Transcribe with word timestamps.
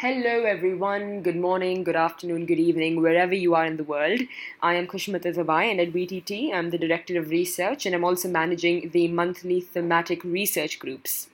Hello, 0.00 0.44
everyone. 0.44 1.20
Good 1.20 1.36
morning, 1.36 1.84
good 1.84 1.94
afternoon, 1.94 2.46
good 2.46 2.58
evening, 2.58 3.02
wherever 3.02 3.34
you 3.34 3.54
are 3.54 3.66
in 3.66 3.76
the 3.76 3.84
world. 3.84 4.20
I 4.62 4.72
am 4.76 4.86
Kushmata 4.86 5.34
Zabai, 5.34 5.70
and 5.70 5.78
at 5.78 5.92
VTT, 5.92 6.54
I'm 6.54 6.70
the 6.70 6.78
Director 6.78 7.18
of 7.18 7.28
Research, 7.28 7.84
and 7.84 7.94
I'm 7.94 8.02
also 8.02 8.26
managing 8.26 8.88
the 8.94 9.08
monthly 9.08 9.60
thematic 9.60 10.24
research 10.24 10.78
groups. 10.78 11.28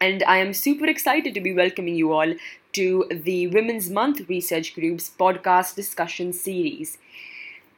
And 0.00 0.22
I 0.22 0.36
am 0.36 0.54
super 0.54 0.86
excited 0.86 1.34
to 1.34 1.40
be 1.40 1.52
welcoming 1.52 1.96
you 1.96 2.12
all 2.12 2.36
to 2.74 3.06
the 3.10 3.48
Women's 3.48 3.90
Month 3.90 4.28
Research 4.28 4.72
Group's 4.76 5.10
podcast 5.18 5.74
discussion 5.74 6.32
series. 6.32 6.96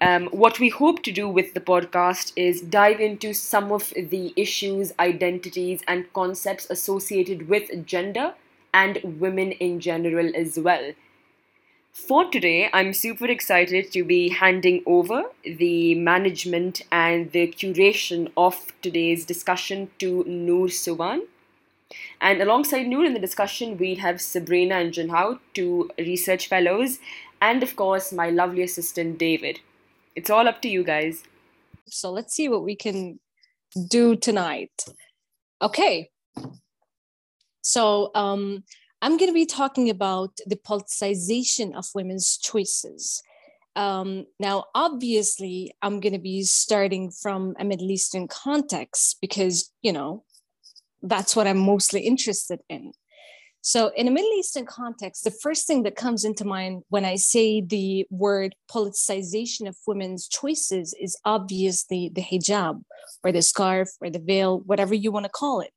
Um, 0.02 0.26
what 0.26 0.60
we 0.60 0.68
hope 0.68 1.02
to 1.04 1.10
do 1.10 1.26
with 1.26 1.54
the 1.54 1.60
podcast 1.72 2.34
is 2.36 2.60
dive 2.60 3.00
into 3.00 3.32
some 3.32 3.72
of 3.72 3.94
the 3.96 4.34
issues, 4.36 4.92
identities, 5.00 5.80
and 5.88 6.12
concepts 6.12 6.66
associated 6.68 7.48
with 7.48 7.86
gender 7.86 8.34
and 8.74 9.20
women 9.20 9.52
in 9.52 9.80
general 9.80 10.30
as 10.34 10.58
well. 10.58 10.92
For 11.92 12.24
today, 12.30 12.70
I'm 12.72 12.94
super 12.94 13.26
excited 13.26 13.92
to 13.92 14.02
be 14.02 14.30
handing 14.30 14.82
over 14.86 15.24
the 15.44 15.94
management 15.94 16.80
and 16.90 17.30
the 17.32 17.48
curation 17.48 18.32
of 18.34 18.72
today's 18.80 19.26
discussion 19.26 19.90
to 19.98 20.24
Noor 20.24 20.68
Suwwan. 20.68 21.26
And 22.18 22.40
alongside 22.40 22.86
Noor 22.86 23.04
in 23.04 23.12
the 23.12 23.20
discussion, 23.20 23.76
we 23.76 23.96
have 23.96 24.22
Sabrina 24.22 24.76
and 24.76 24.94
Zhenhao, 24.94 25.38
two 25.52 25.90
research 25.98 26.48
fellows, 26.48 26.98
and 27.42 27.62
of 27.62 27.76
course, 27.76 28.10
my 28.10 28.30
lovely 28.30 28.62
assistant, 28.62 29.18
David. 29.18 29.60
It's 30.16 30.30
all 30.30 30.48
up 30.48 30.62
to 30.62 30.68
you 30.68 30.84
guys. 30.84 31.24
So 31.86 32.10
let's 32.10 32.34
see 32.34 32.48
what 32.48 32.64
we 32.64 32.74
can 32.74 33.20
do 33.90 34.16
tonight. 34.16 34.86
Okay, 35.60 36.08
so 37.62 38.10
um, 38.14 38.64
I'm 39.00 39.16
going 39.16 39.30
to 39.30 39.34
be 39.34 39.46
talking 39.46 39.88
about 39.88 40.38
the 40.46 40.56
politicization 40.56 41.74
of 41.74 41.86
women's 41.94 42.36
choices. 42.36 43.22
Um, 43.74 44.26
now, 44.38 44.64
obviously, 44.74 45.72
I'm 45.80 46.00
going 46.00 46.12
to 46.12 46.18
be 46.18 46.42
starting 46.42 47.10
from 47.10 47.54
a 47.58 47.64
Middle 47.64 47.90
Eastern 47.90 48.28
context 48.28 49.18
because, 49.20 49.72
you 49.80 49.92
know, 49.92 50.24
that's 51.02 51.34
what 51.34 51.46
I'm 51.46 51.58
mostly 51.58 52.02
interested 52.02 52.60
in. 52.68 52.92
So, 53.64 53.92
in 53.96 54.08
a 54.08 54.10
Middle 54.10 54.32
Eastern 54.32 54.66
context, 54.66 55.24
the 55.24 55.30
first 55.30 55.66
thing 55.68 55.84
that 55.84 55.96
comes 55.96 56.24
into 56.24 56.44
mind 56.44 56.82
when 56.88 57.04
I 57.04 57.14
say 57.14 57.60
the 57.60 58.06
word 58.10 58.56
politicization 58.70 59.68
of 59.68 59.76
women's 59.86 60.26
choices 60.26 60.94
is 61.00 61.16
obviously 61.24 62.10
the 62.12 62.22
hijab 62.22 62.82
or 63.22 63.30
the 63.30 63.40
scarf 63.40 63.88
or 64.00 64.10
the 64.10 64.18
veil, 64.18 64.60
whatever 64.60 64.94
you 64.94 65.12
want 65.12 65.26
to 65.26 65.30
call 65.30 65.60
it. 65.60 65.70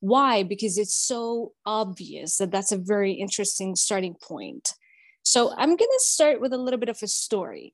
Why? 0.00 0.42
Because 0.42 0.78
it's 0.78 0.94
so 0.94 1.52
obvious 1.64 2.36
that 2.36 2.50
that's 2.50 2.72
a 2.72 2.78
very 2.78 3.12
interesting 3.12 3.76
starting 3.76 4.14
point. 4.14 4.74
So 5.22 5.52
I'm 5.56 5.76
going 5.76 5.78
to 5.78 6.00
start 6.00 6.40
with 6.40 6.52
a 6.52 6.58
little 6.58 6.78
bit 6.78 6.90
of 6.90 7.02
a 7.02 7.06
story. 7.06 7.72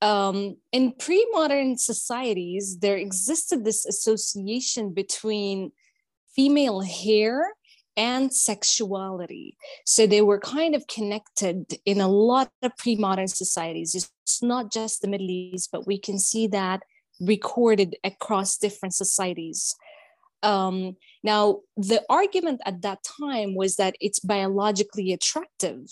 Um, 0.00 0.56
in 0.72 0.92
pre 0.92 1.26
modern 1.32 1.78
societies, 1.78 2.78
there 2.80 2.96
existed 2.96 3.64
this 3.64 3.86
association 3.86 4.92
between 4.92 5.72
female 6.34 6.80
hair 6.80 7.54
and 7.96 8.32
sexuality. 8.32 9.56
So 9.84 10.06
they 10.06 10.22
were 10.22 10.40
kind 10.40 10.74
of 10.74 10.86
connected 10.86 11.78
in 11.84 12.00
a 12.00 12.08
lot 12.08 12.50
of 12.62 12.76
pre 12.76 12.96
modern 12.96 13.28
societies. 13.28 13.94
It's 13.94 14.42
not 14.42 14.72
just 14.72 15.02
the 15.02 15.08
Middle 15.08 15.30
East, 15.30 15.70
but 15.72 15.86
we 15.86 15.98
can 15.98 16.18
see 16.18 16.46
that 16.48 16.82
recorded 17.20 17.96
across 18.02 18.56
different 18.56 18.94
societies. 18.94 19.74
Um, 20.42 20.96
now, 21.22 21.60
the 21.76 22.02
argument 22.10 22.60
at 22.66 22.82
that 22.82 22.98
time 23.20 23.54
was 23.54 23.76
that 23.76 23.94
it's 24.00 24.18
biologically 24.18 25.12
attractive. 25.12 25.86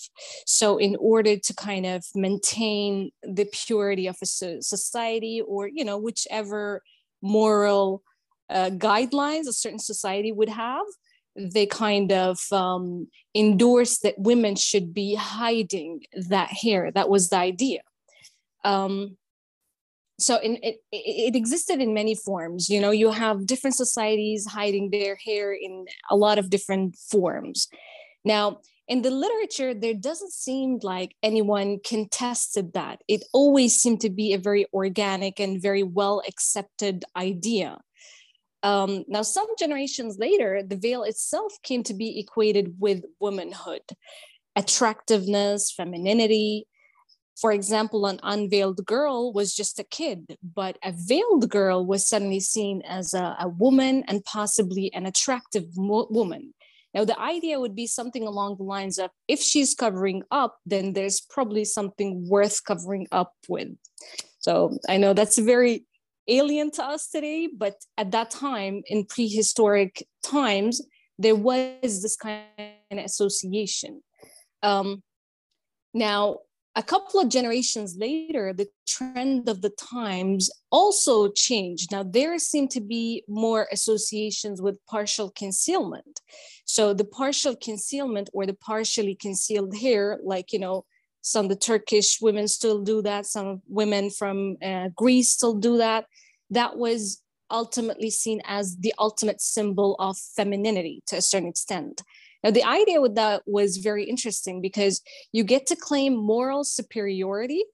So, 0.46 0.78
in 0.78 0.96
order 0.98 1.36
to 1.36 1.54
kind 1.54 1.86
of 1.86 2.04
maintain 2.14 3.12
the 3.22 3.48
purity 3.52 4.06
of 4.08 4.16
a 4.22 4.26
society 4.26 5.40
or, 5.46 5.68
you 5.68 5.84
know, 5.84 5.98
whichever 5.98 6.82
moral 7.22 8.02
uh, 8.48 8.70
guidelines 8.70 9.46
a 9.46 9.52
certain 9.52 9.78
society 9.78 10.32
would 10.32 10.48
have, 10.48 10.86
they 11.36 11.66
kind 11.66 12.10
of 12.10 12.40
um, 12.50 13.06
endorsed 13.34 14.02
that 14.02 14.18
women 14.18 14.56
should 14.56 14.92
be 14.92 15.14
hiding 15.14 16.00
that 16.28 16.48
hair. 16.48 16.90
That 16.90 17.08
was 17.08 17.28
the 17.28 17.36
idea. 17.36 17.82
Um, 18.64 19.16
so 20.20 20.36
in, 20.38 20.58
it, 20.62 20.76
it 20.92 21.34
existed 21.34 21.80
in 21.80 21.94
many 21.94 22.14
forms 22.14 22.68
you 22.68 22.80
know 22.80 22.90
you 22.90 23.10
have 23.10 23.46
different 23.46 23.76
societies 23.76 24.46
hiding 24.46 24.90
their 24.90 25.16
hair 25.16 25.52
in 25.52 25.86
a 26.10 26.16
lot 26.16 26.38
of 26.38 26.50
different 26.50 26.96
forms. 26.96 27.68
Now 28.24 28.60
in 28.88 29.02
the 29.02 29.10
literature 29.10 29.72
there 29.72 29.94
doesn't 29.94 30.32
seem 30.32 30.80
like 30.82 31.14
anyone 31.22 31.78
contested 31.84 32.72
that. 32.74 33.00
It 33.08 33.24
always 33.32 33.76
seemed 33.76 34.00
to 34.00 34.10
be 34.10 34.32
a 34.32 34.38
very 34.38 34.66
organic 34.74 35.38
and 35.40 35.62
very 35.62 35.82
well 35.82 36.22
accepted 36.26 37.04
idea. 37.16 37.78
Um, 38.62 39.04
now 39.08 39.22
some 39.22 39.46
generations 39.58 40.18
later 40.18 40.62
the 40.66 40.76
veil 40.76 41.02
itself 41.04 41.54
came 41.62 41.82
to 41.84 41.94
be 41.94 42.18
equated 42.20 42.74
with 42.78 43.04
womanhood 43.18 43.82
attractiveness 44.56 45.72
femininity 45.72 46.66
for 47.40 47.52
example, 47.52 48.06
an 48.06 48.20
unveiled 48.22 48.84
girl 48.84 49.32
was 49.32 49.54
just 49.54 49.78
a 49.78 49.84
kid, 49.84 50.36
but 50.42 50.76
a 50.84 50.92
veiled 50.94 51.48
girl 51.48 51.86
was 51.86 52.06
suddenly 52.06 52.40
seen 52.40 52.82
as 52.82 53.14
a, 53.14 53.36
a 53.40 53.48
woman 53.48 54.04
and 54.08 54.22
possibly 54.24 54.92
an 54.92 55.06
attractive 55.06 55.64
mo- 55.76 56.08
woman. 56.10 56.52
Now, 56.92 57.04
the 57.04 57.18
idea 57.18 57.58
would 57.58 57.74
be 57.74 57.86
something 57.86 58.26
along 58.26 58.56
the 58.56 58.64
lines 58.64 58.98
of 58.98 59.10
if 59.26 59.40
she's 59.40 59.74
covering 59.74 60.22
up, 60.30 60.58
then 60.66 60.92
there's 60.92 61.20
probably 61.20 61.64
something 61.64 62.28
worth 62.28 62.62
covering 62.64 63.06
up 63.10 63.32
with. 63.48 63.68
So 64.40 64.76
I 64.88 64.98
know 64.98 65.14
that's 65.14 65.38
very 65.38 65.86
alien 66.28 66.70
to 66.72 66.84
us 66.84 67.08
today, 67.08 67.48
but 67.56 67.76
at 67.96 68.10
that 68.10 68.30
time, 68.30 68.82
in 68.86 69.06
prehistoric 69.06 70.06
times, 70.22 70.82
there 71.18 71.36
was 71.36 72.02
this 72.02 72.16
kind 72.16 72.44
of 72.90 72.98
association. 72.98 74.02
Um, 74.62 75.02
now, 75.94 76.38
a 76.76 76.82
couple 76.82 77.20
of 77.20 77.28
generations 77.28 77.96
later, 77.96 78.52
the 78.52 78.68
trend 78.86 79.48
of 79.48 79.60
the 79.60 79.70
times 79.70 80.50
also 80.70 81.28
changed. 81.28 81.90
Now, 81.90 82.04
there 82.04 82.38
seem 82.38 82.68
to 82.68 82.80
be 82.80 83.24
more 83.26 83.66
associations 83.72 84.62
with 84.62 84.84
partial 84.86 85.30
concealment. 85.30 86.20
So, 86.64 86.94
the 86.94 87.04
partial 87.04 87.56
concealment 87.56 88.30
or 88.32 88.46
the 88.46 88.54
partially 88.54 89.16
concealed 89.16 89.76
hair, 89.76 90.20
like, 90.22 90.52
you 90.52 90.60
know, 90.60 90.84
some 91.22 91.46
of 91.46 91.50
the 91.50 91.56
Turkish 91.56 92.20
women 92.20 92.46
still 92.46 92.82
do 92.82 93.02
that, 93.02 93.26
some 93.26 93.62
women 93.68 94.08
from 94.08 94.56
uh, 94.62 94.88
Greece 94.94 95.32
still 95.32 95.54
do 95.54 95.78
that. 95.78 96.06
That 96.50 96.76
was 96.76 97.22
ultimately 97.50 98.10
seen 98.10 98.40
as 98.44 98.76
the 98.76 98.94
ultimate 98.98 99.40
symbol 99.40 99.96
of 99.98 100.16
femininity 100.16 101.02
to 101.08 101.16
a 101.16 101.22
certain 101.22 101.48
extent. 101.48 102.02
Now, 102.42 102.50
the 102.50 102.64
idea 102.64 103.00
with 103.00 103.14
that 103.16 103.42
was 103.46 103.78
very 103.78 104.04
interesting 104.04 104.60
because 104.60 105.02
you 105.32 105.44
get 105.44 105.66
to 105.66 105.76
claim 105.76 106.16
moral 106.16 106.64
superiority. 106.64 107.64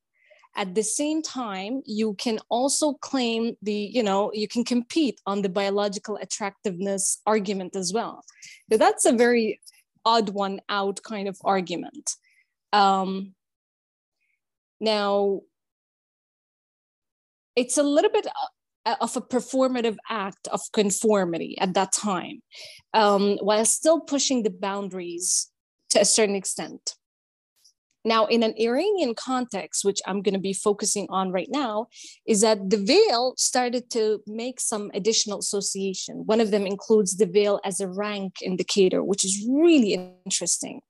At 0.58 0.74
the 0.74 0.82
same 0.82 1.20
time, 1.20 1.82
you 1.84 2.14
can 2.14 2.38
also 2.48 2.94
claim 2.94 3.56
the, 3.60 3.74
you 3.74 4.02
know, 4.02 4.30
you 4.32 4.48
can 4.48 4.64
compete 4.64 5.20
on 5.26 5.42
the 5.42 5.50
biological 5.50 6.16
attractiveness 6.16 7.20
argument 7.26 7.76
as 7.76 7.92
well. 7.92 8.24
So 8.72 8.78
that's 8.78 9.04
a 9.04 9.12
very 9.12 9.60
odd 10.04 10.30
one 10.30 10.60
out 10.68 11.02
kind 11.02 11.28
of 11.28 11.36
argument. 11.44 12.12
Um, 12.72 13.34
now, 14.80 15.42
it's 17.54 17.76
a 17.76 17.82
little 17.82 18.10
bit 18.10 18.26
of 19.00 19.16
a 19.16 19.20
performative 19.20 19.96
act 20.08 20.48
of 20.48 20.60
conformity 20.72 21.56
at 21.60 21.74
that 21.74 21.92
time, 21.92 22.42
um, 22.94 23.38
while 23.40 23.64
still 23.64 24.00
pushing 24.00 24.42
the 24.42 24.50
boundaries 24.50 25.50
to 25.90 26.00
a 26.00 26.04
certain 26.04 26.36
extent. 26.36 26.94
Now, 28.04 28.26
in 28.26 28.44
an 28.44 28.54
Iranian 28.56 29.16
context, 29.16 29.84
which 29.84 30.00
I'm 30.06 30.22
going 30.22 30.34
to 30.34 30.40
be 30.40 30.52
focusing 30.52 31.08
on 31.10 31.32
right 31.32 31.48
now, 31.50 31.88
is 32.24 32.40
that 32.42 32.70
the 32.70 32.76
veil 32.76 33.34
started 33.36 33.90
to 33.90 34.20
make 34.28 34.60
some 34.60 34.92
additional 34.94 35.40
association. 35.40 36.22
One 36.24 36.40
of 36.40 36.52
them 36.52 36.68
includes 36.68 37.16
the 37.16 37.26
veil 37.26 37.58
as 37.64 37.80
a 37.80 37.88
rank 37.88 38.34
indicator, 38.42 39.02
which 39.02 39.24
is 39.24 39.44
really 39.50 39.94
interesting. 40.24 40.82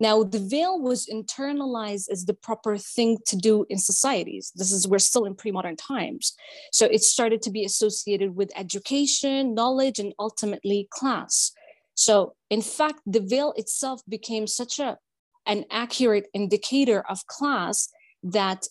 Now, 0.00 0.22
the 0.22 0.38
veil 0.38 0.80
was 0.80 1.06
internalized 1.06 2.08
as 2.10 2.24
the 2.24 2.34
proper 2.34 2.78
thing 2.78 3.18
to 3.26 3.36
do 3.36 3.66
in 3.68 3.78
societies. 3.78 4.52
This 4.54 4.70
is, 4.70 4.86
we're 4.86 4.98
still 4.98 5.24
in 5.24 5.34
pre 5.34 5.50
modern 5.50 5.76
times. 5.76 6.34
So 6.72 6.86
it 6.86 7.02
started 7.02 7.42
to 7.42 7.50
be 7.50 7.64
associated 7.64 8.36
with 8.36 8.52
education, 8.56 9.54
knowledge, 9.54 9.98
and 9.98 10.14
ultimately 10.18 10.88
class. 10.90 11.52
So, 11.94 12.34
in 12.48 12.62
fact, 12.62 13.00
the 13.06 13.20
veil 13.20 13.52
itself 13.56 14.02
became 14.08 14.46
such 14.46 14.78
a, 14.78 14.98
an 15.46 15.64
accurate 15.70 16.28
indicator 16.32 17.04
of 17.08 17.26
class 17.26 17.88
that 18.22 18.66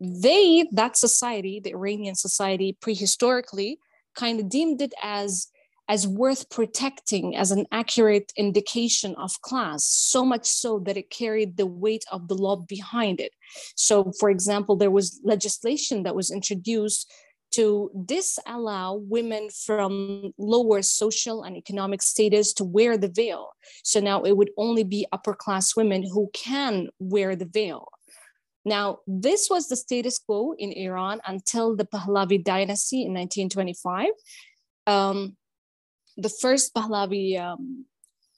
they, 0.00 0.66
that 0.72 0.96
society, 0.96 1.60
the 1.60 1.72
Iranian 1.72 2.14
society 2.14 2.78
prehistorically, 2.80 3.76
kind 4.16 4.40
of 4.40 4.48
deemed 4.48 4.80
it 4.80 4.94
as 5.02 5.48
as 5.90 6.06
worth 6.06 6.48
protecting 6.50 7.34
as 7.34 7.50
an 7.50 7.66
accurate 7.72 8.32
indication 8.36 9.12
of 9.16 9.40
class, 9.42 9.84
so 9.84 10.24
much 10.24 10.46
so 10.46 10.78
that 10.78 10.96
it 10.96 11.10
carried 11.10 11.56
the 11.56 11.66
weight 11.66 12.04
of 12.12 12.28
the 12.28 12.34
law 12.36 12.54
behind 12.54 13.18
it. 13.18 13.32
So, 13.74 14.12
for 14.20 14.30
example, 14.30 14.76
there 14.76 14.92
was 14.92 15.20
legislation 15.24 16.04
that 16.04 16.14
was 16.14 16.30
introduced 16.30 17.12
to 17.54 17.90
disallow 18.06 19.02
women 19.08 19.48
from 19.50 20.32
lower 20.38 20.80
social 20.82 21.42
and 21.42 21.56
economic 21.56 22.02
status 22.02 22.52
to 22.52 22.62
wear 22.62 22.96
the 22.96 23.08
veil. 23.08 23.48
So 23.82 23.98
now 23.98 24.22
it 24.22 24.36
would 24.36 24.50
only 24.56 24.84
be 24.84 25.08
upper 25.10 25.34
class 25.34 25.74
women 25.74 26.04
who 26.04 26.30
can 26.32 26.86
wear 27.00 27.34
the 27.34 27.50
veil. 27.52 27.88
Now, 28.64 28.98
this 29.08 29.48
was 29.50 29.66
the 29.66 29.74
status 29.74 30.20
quo 30.20 30.54
in 30.56 30.70
Iran 30.70 31.20
until 31.26 31.74
the 31.74 31.84
Pahlavi 31.84 32.44
dynasty 32.44 33.02
in 33.02 33.12
1925. 33.12 34.10
Um, 34.86 35.36
the 36.20 36.28
first 36.28 36.74
Pahlavi 36.74 37.40
um, 37.40 37.86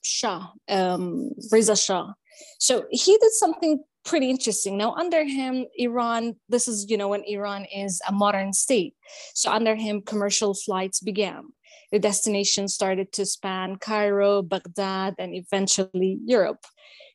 Shah, 0.02 0.48
um, 0.68 1.30
Reza 1.50 1.76
Shah. 1.76 2.12
So 2.58 2.84
he 2.90 3.16
did 3.18 3.32
something 3.32 3.82
pretty 4.04 4.30
interesting. 4.30 4.76
Now, 4.76 4.94
under 4.94 5.24
him, 5.24 5.66
Iran, 5.76 6.36
this 6.48 6.66
is, 6.66 6.90
you 6.90 6.96
know, 6.96 7.08
when 7.08 7.22
Iran 7.24 7.66
is 7.66 8.00
a 8.06 8.12
modern 8.12 8.52
state. 8.52 8.94
So 9.34 9.50
under 9.50 9.74
him, 9.74 10.02
commercial 10.02 10.54
flights 10.54 11.00
began. 11.00 11.52
The 11.92 11.98
destination 11.98 12.68
started 12.68 13.12
to 13.12 13.26
span 13.26 13.76
Cairo, 13.76 14.42
Baghdad, 14.42 15.14
and 15.18 15.34
eventually 15.34 16.18
Europe. 16.24 16.64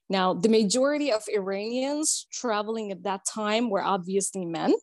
Now, 0.10 0.34
the 0.34 0.50
majority 0.50 1.12
of 1.12 1.24
Iranians 1.28 2.28
traveling 2.32 2.92
at 2.92 3.04
that 3.04 3.26
time 3.26 3.70
were 3.70 3.84
obviously 3.84 4.46
men 4.46 4.74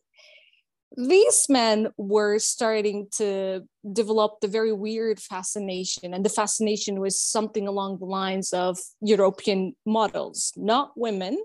these 0.96 1.46
men 1.48 1.88
were 1.96 2.38
starting 2.38 3.08
to 3.16 3.62
develop 3.92 4.40
the 4.40 4.48
very 4.48 4.72
weird 4.72 5.18
fascination 5.20 6.14
and 6.14 6.24
the 6.24 6.30
fascination 6.30 7.00
was 7.00 7.20
something 7.20 7.66
along 7.66 7.98
the 7.98 8.04
lines 8.04 8.52
of 8.52 8.78
european 9.00 9.74
models 9.84 10.52
not 10.56 10.92
women 10.96 11.36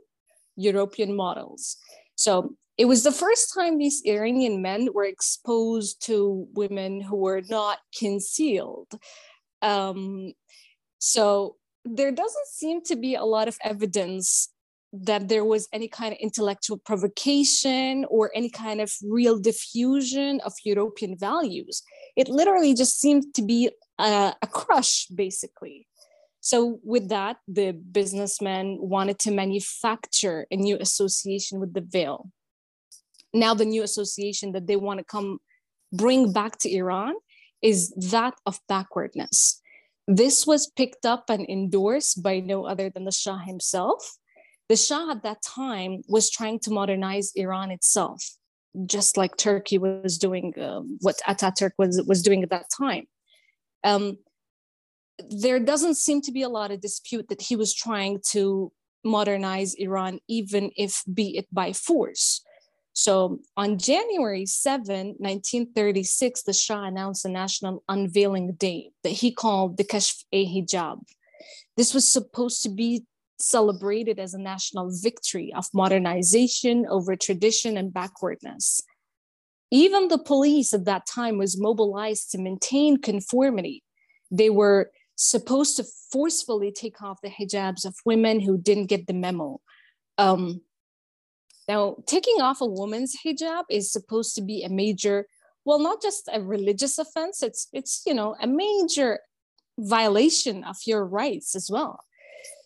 european 0.60 1.16
models. 1.16 1.78
So 2.16 2.56
it 2.78 2.86
was 2.86 3.04
the 3.04 3.12
first 3.12 3.54
time 3.54 3.78
these 3.78 4.02
iranian 4.06 4.62
men 4.62 4.90
were 4.94 5.06
exposed 5.06 6.06
to 6.06 6.48
women 6.54 7.02
who 7.02 7.16
were 7.16 7.42
not 7.50 7.80
concealed. 7.98 8.92
Um, 9.62 10.34
so 11.00 11.56
there 11.86 12.12
doesn't 12.12 12.48
seem 12.48 12.82
to 12.84 12.96
be 12.96 13.16
a 13.16 13.24
lot 13.24 13.48
of 13.48 13.58
evidence 13.64 14.50
that 14.92 15.28
there 15.30 15.46
was 15.46 15.68
any 15.72 15.88
kind 15.88 16.14
of 16.14 16.20
intellectual 16.20 16.78
provocation 16.78 18.06
or 18.10 18.32
any 18.34 18.50
kind 18.50 18.82
of 18.82 18.92
real 19.04 19.38
diffusion 19.40 20.40
of 20.44 20.54
European 20.64 21.16
values. 21.18 21.84
It 22.16 22.28
literally 22.28 22.74
just 22.74 23.00
seemed 23.00 23.34
to 23.36 23.44
be 23.44 23.70
a, 24.00 24.34
a 24.42 24.48
crush, 24.48 25.06
basically. 25.08 25.88
So, 26.42 26.80
with 26.84 27.10
that, 27.10 27.38
the 27.48 27.72
businessman 27.74 28.78
wanted 28.80 29.20
to 29.20 29.32
manufacture 29.32 30.48
a 30.50 30.56
new 30.56 30.78
association 30.78 31.60
with 31.60 31.74
the 31.74 31.82
veil. 31.82 32.32
Now, 33.34 33.54
the 33.54 33.66
new 33.66 33.84
association 33.84 34.54
that 34.54 34.66
they 34.66 34.78
want 34.78 35.00
to 35.00 35.04
come 35.04 35.40
bring 35.92 36.32
back 36.32 36.58
to 36.60 36.74
Iran 36.74 37.14
is 37.62 37.92
that 38.12 38.36
of 38.46 38.60
backwardness. 38.68 39.62
This 40.08 40.48
was 40.48 40.72
picked 40.76 41.06
up 41.06 41.30
and 41.30 41.48
endorsed 41.48 42.24
by 42.24 42.40
no 42.40 42.66
other 42.66 42.90
than 42.90 43.06
the 43.06 43.12
Shah 43.12 43.38
himself 43.38 44.18
the 44.70 44.76
Shah 44.76 45.12
at 45.12 45.24
that 45.24 45.42
time 45.42 46.04
was 46.08 46.30
trying 46.30 46.60
to 46.60 46.72
modernize 46.72 47.32
Iran 47.36 47.72
itself, 47.72 48.24
just 48.86 49.18
like 49.18 49.36
Turkey 49.36 49.80
was 49.80 50.18
doing 50.18 50.54
uh, 50.58 50.82
what 51.02 51.20
Ataturk 51.28 51.72
was, 51.78 52.02
was 52.08 52.22
doing 52.22 52.44
at 52.44 52.52
that 52.52 52.68
time. 52.78 53.08
Um, 53.84 54.18
there 55.30 55.60
doesn't 55.60 55.96
seem 55.96 56.22
to 56.22 56.32
be 56.32 56.44
a 56.44 56.50
lot 56.50 56.72
of 56.72 56.82
dispute 56.82 57.28
that 57.30 57.42
he 57.42 57.56
was 57.56 57.74
trying 57.74 58.20
to 58.30 58.72
modernize 59.04 59.74
Iran, 59.74 60.20
even 60.28 60.72
if 60.78 61.04
be 61.12 61.38
it 61.38 61.48
by 61.52 61.74
force. 61.74 62.42
So 62.94 63.40
on 63.58 63.80
January 63.80 64.46
7, 64.46 65.16
1936, 65.18 66.44
the 66.44 66.54
Shah 66.54 66.84
announced 66.84 67.26
a 67.26 67.30
national 67.30 67.84
unveiling 67.90 68.54
day 68.54 68.92
that 69.04 69.12
he 69.12 69.32
called 69.32 69.78
the 69.78 69.84
Kashf 69.84 70.24
e 70.32 70.46
Hijab. 70.46 71.00
This 71.78 71.94
was 71.94 72.12
supposed 72.12 72.62
to 72.64 72.70
be 72.70 73.06
celebrated 73.40 74.20
as 74.20 74.34
a 74.34 74.40
national 74.40 74.92
victory 75.02 75.54
of 75.54 75.66
modernization 75.74 76.86
over 76.90 77.16
tradition 77.16 77.78
and 77.78 77.94
backwardness. 77.94 78.82
Even 79.72 80.08
the 80.08 80.18
police 80.18 80.74
at 80.74 80.86
that 80.86 81.06
time 81.06 81.38
was 81.38 81.60
mobilized 81.60 82.32
to 82.32 82.38
maintain 82.38 82.98
conformity. 82.98 83.84
They 84.32 84.50
were 84.50 84.92
supposed 85.16 85.78
to 85.78 85.86
forcefully 86.12 86.72
take 86.72 87.02
off 87.02 87.20
the 87.22 87.30
hijabs 87.30 87.86
of 87.86 87.96
women 88.06 88.40
who 88.40 88.58
didn't 88.58 88.88
get 88.88 89.06
the 89.06 89.14
memo. 89.14 89.60
Um, 90.18 90.62
now, 91.68 91.98
taking 92.08 92.42
off 92.42 92.62
a 92.62 92.66
woman's 92.66 93.16
hijab 93.24 93.66
is 93.70 93.92
supposed 93.92 94.34
to 94.36 94.42
be 94.42 94.64
a 94.64 94.70
major, 94.70 95.28
well, 95.66 95.78
not 95.80 96.02
just 96.02 96.28
a 96.34 96.42
religious 96.42 96.98
offense, 96.98 97.44
it's, 97.44 97.68
it's 97.74 98.02
you 98.08 98.14
know, 98.14 98.36
a 98.42 98.48
major 98.48 99.20
violation 99.78 100.64
of 100.64 100.78
your 100.86 101.06
rights 101.06 101.56
as 101.56 101.70
well. 101.72 102.00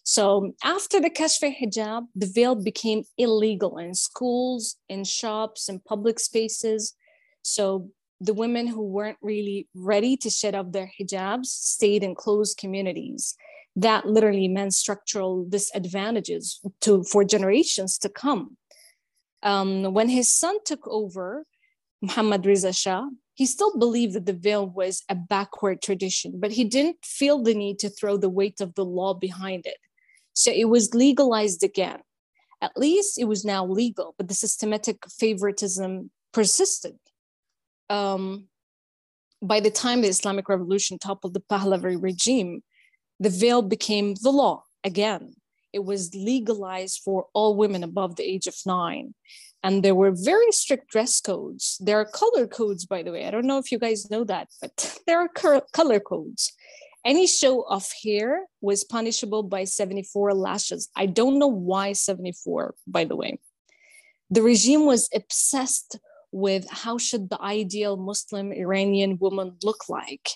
So 0.03 0.53
after 0.63 0.99
the 0.99 1.09
Kashf 1.09 1.55
hijab, 1.59 2.07
the 2.13 2.25
veil 2.25 2.55
became 2.55 3.03
illegal 3.17 3.77
in 3.77 3.95
schools, 3.95 4.75
in 4.89 5.05
shops, 5.05 5.69
in 5.69 5.79
public 5.79 6.19
spaces. 6.19 6.93
So 7.41 7.89
the 8.19 8.33
women 8.33 8.67
who 8.67 8.83
weren't 8.83 9.17
really 9.21 9.67
ready 9.73 10.17
to 10.17 10.29
shed 10.29 10.55
off 10.55 10.71
their 10.71 10.91
hijabs 10.99 11.47
stayed 11.47 12.03
in 12.03 12.15
closed 12.15 12.57
communities. 12.57 13.35
That 13.75 14.05
literally 14.05 14.47
meant 14.47 14.73
structural 14.73 15.45
disadvantages 15.45 16.59
to 16.81 17.03
for 17.03 17.23
generations 17.23 17.97
to 17.99 18.09
come. 18.09 18.57
Um, 19.41 19.93
when 19.93 20.09
his 20.09 20.29
son 20.29 20.57
took 20.63 20.87
over, 20.87 21.45
Muhammad 22.01 22.45
Reza 22.45 22.71
Shah, 22.71 23.07
he 23.33 23.45
still 23.45 23.77
believed 23.77 24.13
that 24.13 24.25
the 24.25 24.33
veil 24.33 24.67
was 24.67 25.03
a 25.09 25.15
backward 25.15 25.81
tradition, 25.81 26.39
but 26.39 26.51
he 26.51 26.65
didn't 26.65 27.03
feel 27.03 27.41
the 27.41 27.55
need 27.55 27.79
to 27.79 27.89
throw 27.89 28.15
the 28.17 28.29
weight 28.29 28.61
of 28.61 28.75
the 28.75 28.85
law 28.85 29.13
behind 29.13 29.65
it. 29.65 29.77
So 30.33 30.51
it 30.51 30.65
was 30.65 30.93
legalized 30.93 31.63
again. 31.63 31.99
At 32.61 32.77
least 32.77 33.19
it 33.19 33.25
was 33.25 33.43
now 33.43 33.65
legal, 33.65 34.15
but 34.17 34.27
the 34.27 34.33
systematic 34.33 34.97
favoritism 35.09 36.11
persisted. 36.31 36.95
Um, 37.89 38.47
by 39.41 39.59
the 39.59 39.69
time 39.69 40.01
the 40.01 40.07
Islamic 40.07 40.47
Revolution 40.47 40.97
toppled 40.97 41.33
the 41.33 41.41
Pahlavi 41.41 42.01
regime, 42.01 42.63
the 43.19 43.29
veil 43.29 43.61
became 43.61 44.15
the 44.15 44.31
law 44.31 44.63
again. 44.83 45.33
It 45.73 45.83
was 45.83 46.15
legalized 46.15 47.01
for 47.03 47.27
all 47.33 47.55
women 47.55 47.83
above 47.83 48.15
the 48.15 48.23
age 48.23 48.47
of 48.47 48.55
nine. 48.65 49.13
And 49.63 49.81
there 49.81 49.95
were 49.95 50.11
very 50.11 50.51
strict 50.51 50.89
dress 50.89 51.21
codes. 51.21 51.77
There 51.79 51.97
are 51.97 52.05
color 52.05 52.47
codes, 52.47 52.85
by 52.85 53.01
the 53.01 53.11
way. 53.11 53.25
I 53.25 53.31
don't 53.31 53.47
know 53.47 53.57
if 53.57 53.71
you 53.71 53.79
guys 53.79 54.09
know 54.09 54.23
that, 54.25 54.49
but 54.61 54.97
there 55.07 55.19
are 55.19 55.63
color 55.73 55.99
codes. 55.99 56.53
Any 57.05 57.27
show 57.27 57.61
of 57.61 57.85
hair 58.03 58.45
was 58.61 58.85
punishable 58.85 59.43
by 59.43 59.65
74 59.65 60.33
lashes. 60.33 60.89
I 60.95 61.05
don't 61.05 61.37
know 61.37 61.47
why 61.47 61.93
74, 61.93 62.75
by 62.87 63.03
the 63.03 63.15
way. 63.15 63.39
The 64.29 64.41
regime 64.41 64.85
was 64.85 65.09
obsessed 65.13 65.99
with 66.31 66.65
how 66.69 66.97
should 66.97 67.29
the 67.29 67.41
ideal 67.41 67.97
Muslim 67.97 68.51
Iranian 68.51 69.17
woman 69.19 69.57
look 69.63 69.89
like. 69.89 70.29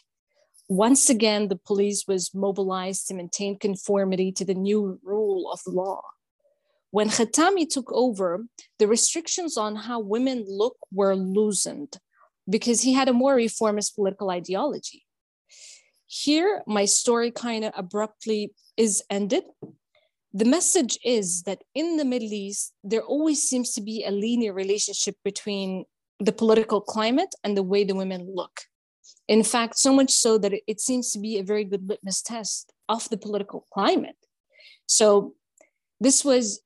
Once 0.69 1.09
again, 1.09 1.47
the 1.47 1.55
police 1.55 2.05
was 2.05 2.35
mobilized 2.35 3.07
to 3.07 3.13
maintain 3.13 3.57
conformity 3.57 4.31
to 4.33 4.43
the 4.43 4.53
new 4.53 4.99
rule 5.01 5.49
of 5.51 5.61
law. 5.65 6.01
When 6.91 7.09
Khatami 7.09 7.67
took 7.69 7.91
over, 7.93 8.45
the 8.77 8.87
restrictions 8.87 9.57
on 9.57 9.75
how 9.75 9.99
women 9.99 10.45
look 10.47 10.75
were 10.91 11.15
loosened 11.15 11.97
because 12.49 12.81
he 12.81 12.93
had 12.93 13.07
a 13.07 13.13
more 13.13 13.35
reformist 13.35 13.95
political 13.95 14.29
ideology. 14.29 15.06
Here, 16.07 16.63
my 16.65 16.85
story 16.85 17.31
kind 17.31 17.65
of 17.65 17.73
abruptly 17.75 18.53
is 18.77 19.03
ended. 19.09 19.43
The 20.33 20.45
message 20.45 20.97
is 21.03 21.43
that 21.43 21.63
in 21.75 21.97
the 21.97 22.05
Middle 22.05 22.33
East, 22.33 22.73
there 22.83 23.01
always 23.01 23.43
seems 23.43 23.73
to 23.73 23.81
be 23.81 24.03
a 24.03 24.11
linear 24.11 24.53
relationship 24.53 25.15
between 25.23 25.85
the 26.19 26.31
political 26.31 26.81
climate 26.81 27.35
and 27.43 27.55
the 27.55 27.63
way 27.63 27.83
the 27.83 27.95
women 27.95 28.31
look. 28.33 28.61
In 29.27 29.43
fact, 29.43 29.77
so 29.77 29.93
much 29.93 30.11
so 30.11 30.37
that 30.37 30.53
it 30.65 30.79
seems 30.79 31.11
to 31.11 31.19
be 31.19 31.37
a 31.37 31.43
very 31.43 31.65
good 31.65 31.87
litmus 31.89 32.21
test 32.21 32.71
of 32.87 33.09
the 33.09 33.17
political 33.17 33.65
climate. 33.73 34.15
So, 34.85 35.33
this 35.99 36.23
was 36.23 36.61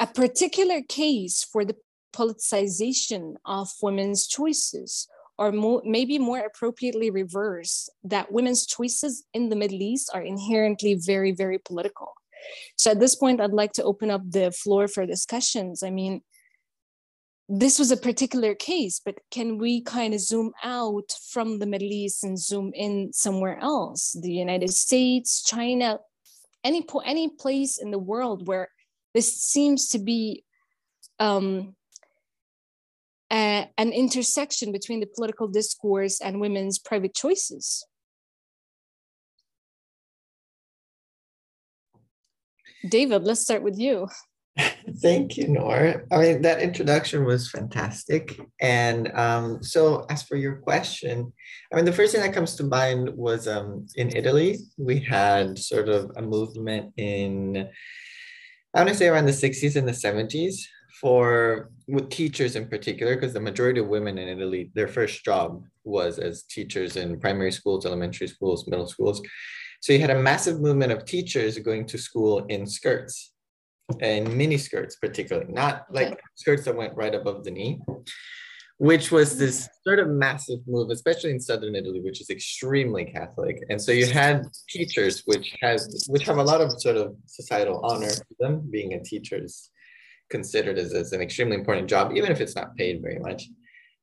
a 0.00 0.06
particular 0.06 0.82
case 0.82 1.44
for 1.44 1.64
the 1.64 1.76
politicization 2.14 3.34
of 3.44 3.68
women's 3.82 4.26
choices 4.26 5.06
or 5.38 5.52
more, 5.52 5.82
maybe 5.84 6.18
more 6.18 6.38
appropriately 6.38 7.10
reverse 7.10 7.88
that 8.04 8.30
women's 8.32 8.66
choices 8.66 9.24
in 9.34 9.48
the 9.48 9.56
Middle 9.56 9.82
East 9.82 10.10
are 10.14 10.22
inherently 10.22 10.94
very, 10.94 11.32
very 11.32 11.58
political. 11.58 12.12
So 12.76 12.90
at 12.90 13.00
this 13.00 13.14
point, 13.14 13.40
I'd 13.40 13.52
like 13.52 13.72
to 13.74 13.84
open 13.84 14.10
up 14.10 14.22
the 14.28 14.52
floor 14.52 14.86
for 14.86 15.06
discussions. 15.06 15.82
I 15.82 15.90
mean, 15.90 16.22
this 17.48 17.78
was 17.78 17.90
a 17.90 17.96
particular 17.96 18.54
case, 18.54 19.00
but 19.04 19.16
can 19.30 19.58
we 19.58 19.82
kind 19.82 20.14
of 20.14 20.20
zoom 20.20 20.52
out 20.62 21.10
from 21.30 21.58
the 21.58 21.66
Middle 21.66 21.92
East 21.92 22.24
and 22.24 22.38
zoom 22.38 22.72
in 22.74 23.12
somewhere 23.12 23.58
else? 23.58 24.16
The 24.18 24.32
United 24.32 24.70
States, 24.70 25.42
China, 25.42 25.98
any 26.62 26.86
any 27.04 27.28
place 27.28 27.78
in 27.78 27.90
the 27.90 27.98
world 27.98 28.46
where 28.48 28.68
this 29.12 29.36
seems 29.36 29.88
to 29.88 29.98
be 29.98 30.44
um, 31.18 31.76
a, 33.34 33.68
an 33.76 33.92
intersection 33.92 34.70
between 34.70 35.00
the 35.00 35.06
political 35.06 35.48
discourse 35.48 36.20
and 36.20 36.40
women's 36.40 36.78
private 36.78 37.14
choices. 37.14 37.84
David, 42.88 43.24
let's 43.24 43.40
start 43.40 43.62
with 43.62 43.78
you. 43.78 44.08
Thank 45.02 45.36
you, 45.36 45.48
Noor. 45.48 46.06
I 46.12 46.18
mean, 46.18 46.42
that 46.42 46.60
introduction 46.60 47.24
was 47.24 47.50
fantastic. 47.50 48.38
And 48.60 49.10
um, 49.14 49.62
so, 49.62 50.06
as 50.10 50.22
for 50.22 50.36
your 50.36 50.56
question, 50.56 51.32
I 51.72 51.76
mean, 51.76 51.86
the 51.86 51.92
first 51.92 52.12
thing 52.12 52.20
that 52.20 52.34
comes 52.34 52.54
to 52.56 52.64
mind 52.64 53.10
was 53.16 53.48
um, 53.48 53.86
in 53.96 54.14
Italy, 54.14 54.58
we 54.78 55.00
had 55.00 55.58
sort 55.58 55.88
of 55.88 56.12
a 56.16 56.22
movement 56.22 56.92
in, 56.96 57.68
I 58.74 58.80
want 58.80 58.90
to 58.90 58.94
say 58.94 59.08
around 59.08 59.26
the 59.26 59.32
60s 59.32 59.74
and 59.74 59.88
the 59.88 59.92
70s 59.92 60.66
for 61.00 61.70
with 61.88 62.08
teachers 62.10 62.56
in 62.56 62.68
particular, 62.68 63.14
because 63.14 63.32
the 63.32 63.40
majority 63.40 63.80
of 63.80 63.88
women 63.88 64.18
in 64.18 64.28
Italy, 64.28 64.70
their 64.74 64.88
first 64.88 65.24
job 65.24 65.64
was 65.84 66.18
as 66.18 66.44
teachers 66.44 66.96
in 66.96 67.20
primary 67.20 67.52
schools, 67.52 67.84
elementary 67.84 68.28
schools, 68.28 68.66
middle 68.66 68.86
schools. 68.86 69.20
So 69.80 69.92
you 69.92 69.98
had 69.98 70.10
a 70.10 70.22
massive 70.22 70.60
movement 70.60 70.92
of 70.92 71.04
teachers 71.04 71.58
going 71.58 71.86
to 71.86 71.98
school 71.98 72.46
in 72.46 72.66
skirts 72.66 73.32
and 74.00 74.34
mini 74.34 74.56
skirts, 74.56 74.96
particularly, 74.96 75.52
not 75.52 75.84
like 75.90 76.12
okay. 76.12 76.20
skirts 76.36 76.64
that 76.64 76.76
went 76.76 76.94
right 76.94 77.14
above 77.14 77.44
the 77.44 77.50
knee, 77.50 77.80
which 78.78 79.10
was 79.10 79.36
this 79.36 79.68
sort 79.86 79.98
of 79.98 80.08
massive 80.08 80.60
move, 80.66 80.90
especially 80.90 81.30
in 81.32 81.40
southern 81.40 81.74
Italy, 81.74 82.00
which 82.00 82.20
is 82.20 82.30
extremely 82.30 83.04
Catholic. 83.04 83.62
And 83.68 83.80
so 83.80 83.92
you 83.92 84.06
had 84.06 84.46
teachers, 84.70 85.22
which 85.26 85.54
has 85.60 86.06
which 86.08 86.24
have 86.24 86.38
a 86.38 86.42
lot 86.42 86.62
of 86.62 86.80
sort 86.80 86.96
of 86.96 87.14
societal 87.26 87.80
honor 87.84 88.08
to 88.08 88.34
them. 88.40 88.62
Being 88.70 88.94
a 88.94 89.02
teacher 89.02 89.42
is 89.44 89.70
considered 90.30 90.78
as, 90.78 90.92
as 90.94 91.12
an 91.12 91.20
extremely 91.20 91.56
important 91.56 91.88
job, 91.88 92.12
even 92.14 92.30
if 92.30 92.40
it's 92.40 92.56
not 92.56 92.76
paid 92.76 93.02
very 93.02 93.18
much. 93.18 93.48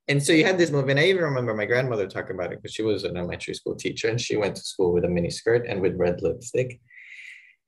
And 0.08 0.22
so 0.22 0.34
you 0.34 0.44
had 0.44 0.58
this 0.58 0.72
movement. 0.72 1.00
I 1.00 1.06
even 1.06 1.24
remember 1.24 1.54
my 1.54 1.66
grandmother 1.66 2.08
talking 2.08 2.36
about 2.36 2.52
it 2.52 2.62
because 2.62 2.74
she 2.74 2.84
was 2.84 3.04
an 3.04 3.18
elementary 3.18 3.54
school 3.54 3.76
teacher 3.76 4.10
and 4.10 4.20
she 4.20 4.36
went 4.36 4.56
to 4.56 4.62
school 4.62 4.92
with 4.92 5.06
a 5.06 5.10
mini 5.10 5.30
skirt 5.30 5.66
and 5.68 5.80
with 5.82 5.96
red 5.96 6.22
lipstick. 6.22 6.80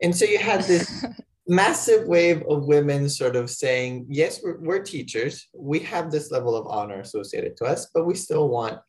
And 0.01 0.15
so 0.15 0.25
you 0.25 0.39
had 0.39 0.63
this 0.63 1.05
massive 1.47 2.07
wave 2.07 2.43
of 2.49 2.65
women 2.65 3.09
sort 3.09 3.35
of 3.35 3.49
saying, 3.49 4.07
yes, 4.09 4.41
we're, 4.43 4.59
we're, 4.59 4.81
teachers. 4.81 5.47
We 5.53 5.79
have 5.79 6.11
this 6.11 6.31
level 6.31 6.55
of 6.55 6.67
honor 6.67 6.99
associated 6.99 7.55
to 7.57 7.65
us, 7.65 7.87
but 7.93 8.05
we 8.05 8.15
still 8.15 8.49
want 8.49 8.79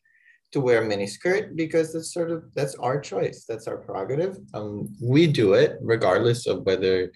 to 0.52 0.60
wear 0.60 0.82
a 0.82 0.86
mini 0.86 1.06
skirt 1.06 1.56
because 1.56 1.92
that's 1.92 2.14
sort 2.14 2.30
of 2.30 2.44
that's 2.54 2.76
our 2.76 3.00
choice. 3.00 3.44
That's 3.48 3.66
our 3.66 3.76
prerogative. 3.76 4.38
Um, 4.54 4.94
we 5.02 5.26
do 5.26 5.54
it 5.54 5.76
regardless 5.80 6.46
of 6.46 6.64
whether 6.64 7.10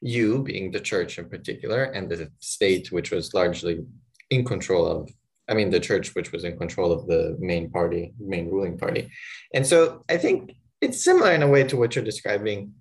you, 0.00 0.42
being 0.42 0.70
the 0.70 0.80
church 0.80 1.18
in 1.18 1.28
particular, 1.28 1.84
and 1.84 2.10
the 2.10 2.30
state, 2.38 2.92
which 2.92 3.10
was 3.10 3.34
largely 3.34 3.84
in 4.30 4.44
control 4.44 4.86
of. 4.86 5.10
I 5.50 5.54
mean, 5.54 5.70
the 5.70 5.80
church, 5.80 6.14
which 6.14 6.30
was 6.30 6.44
in 6.44 6.58
control 6.58 6.92
of 6.92 7.06
the 7.06 7.36
main 7.40 7.70
party, 7.70 8.12
main 8.20 8.50
ruling 8.50 8.76
party. 8.76 9.10
And 9.54 9.66
so 9.66 10.04
I 10.08 10.18
think 10.18 10.52
it's 10.80 11.02
similar 11.02 11.32
in 11.32 11.42
a 11.42 11.48
way 11.48 11.64
to 11.64 11.76
what 11.76 11.94
you're 11.94 12.04
describing 12.04 12.74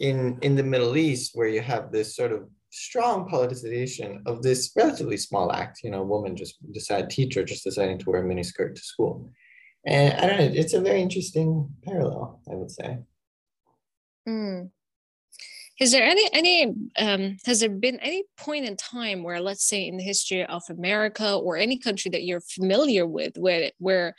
in 0.00 0.38
in 0.42 0.56
the 0.56 0.62
Middle 0.62 0.96
East, 0.96 1.32
where 1.34 1.48
you 1.48 1.60
have 1.60 1.92
this 1.92 2.16
sort 2.16 2.32
of 2.32 2.48
strong 2.70 3.28
politicization 3.28 4.20
of 4.26 4.42
this 4.42 4.72
relatively 4.76 5.16
small 5.16 5.52
act. 5.52 5.80
You 5.82 5.90
know, 5.90 6.02
a 6.02 6.06
woman 6.06 6.36
just 6.36 6.56
decide 6.72 7.10
teacher 7.10 7.44
just 7.44 7.64
deciding 7.64 7.98
to 7.98 8.10
wear 8.10 8.24
a 8.24 8.28
miniskirt 8.28 8.74
to 8.74 8.80
school, 8.80 9.30
and 9.86 10.12
I 10.14 10.26
don't 10.26 10.38
know. 10.38 10.60
It's 10.60 10.74
a 10.74 10.80
very 10.80 11.00
interesting 11.00 11.68
parallel, 11.84 12.40
I 12.50 12.54
would 12.54 12.70
say. 12.70 12.98
Mm. 14.28 14.70
Is 15.78 15.92
there 15.92 16.04
any 16.04 16.28
any 16.32 16.74
um, 16.98 17.36
has 17.44 17.60
there 17.60 17.68
been 17.68 18.00
any 18.00 18.24
point 18.38 18.64
in 18.64 18.76
time 18.76 19.22
where, 19.22 19.40
let's 19.40 19.64
say, 19.68 19.86
in 19.86 19.98
the 19.98 20.02
history 20.02 20.44
of 20.44 20.62
America 20.70 21.34
or 21.34 21.56
any 21.56 21.78
country 21.78 22.10
that 22.12 22.24
you're 22.24 22.40
familiar 22.40 23.06
with, 23.06 23.36
where 23.36 23.70
where 23.78 24.14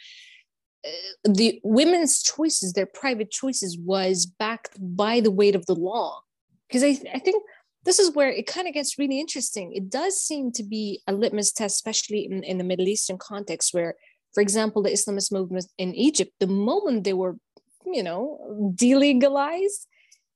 the 1.23 1.59
women's 1.63 2.21
choices, 2.21 2.73
their 2.73 2.85
private 2.85 3.31
choices, 3.31 3.77
was 3.77 4.25
backed 4.25 4.77
by 4.79 5.19
the 5.19 5.31
weight 5.31 5.55
of 5.55 5.65
the 5.65 5.75
law. 5.75 6.21
Because 6.67 6.83
I, 6.83 6.97
I 7.13 7.19
think 7.19 7.43
this 7.83 7.99
is 7.99 8.13
where 8.13 8.29
it 8.29 8.45
kind 8.45 8.67
of 8.67 8.73
gets 8.73 8.99
really 8.99 9.19
interesting. 9.19 9.73
It 9.73 9.89
does 9.89 10.21
seem 10.21 10.51
to 10.53 10.63
be 10.63 11.01
a 11.07 11.13
litmus 11.13 11.51
test, 11.53 11.75
especially 11.75 12.25
in, 12.25 12.43
in 12.43 12.57
the 12.57 12.63
Middle 12.63 12.87
Eastern 12.87 13.17
context, 13.17 13.73
where, 13.73 13.95
for 14.33 14.41
example, 14.41 14.83
the 14.83 14.91
Islamist 14.91 15.31
movement 15.31 15.65
in 15.77 15.95
Egypt, 15.95 16.31
the 16.39 16.47
moment 16.47 17.03
they 17.03 17.13
were, 17.13 17.37
you 17.85 18.03
know, 18.03 18.73
delegalized, 18.75 19.87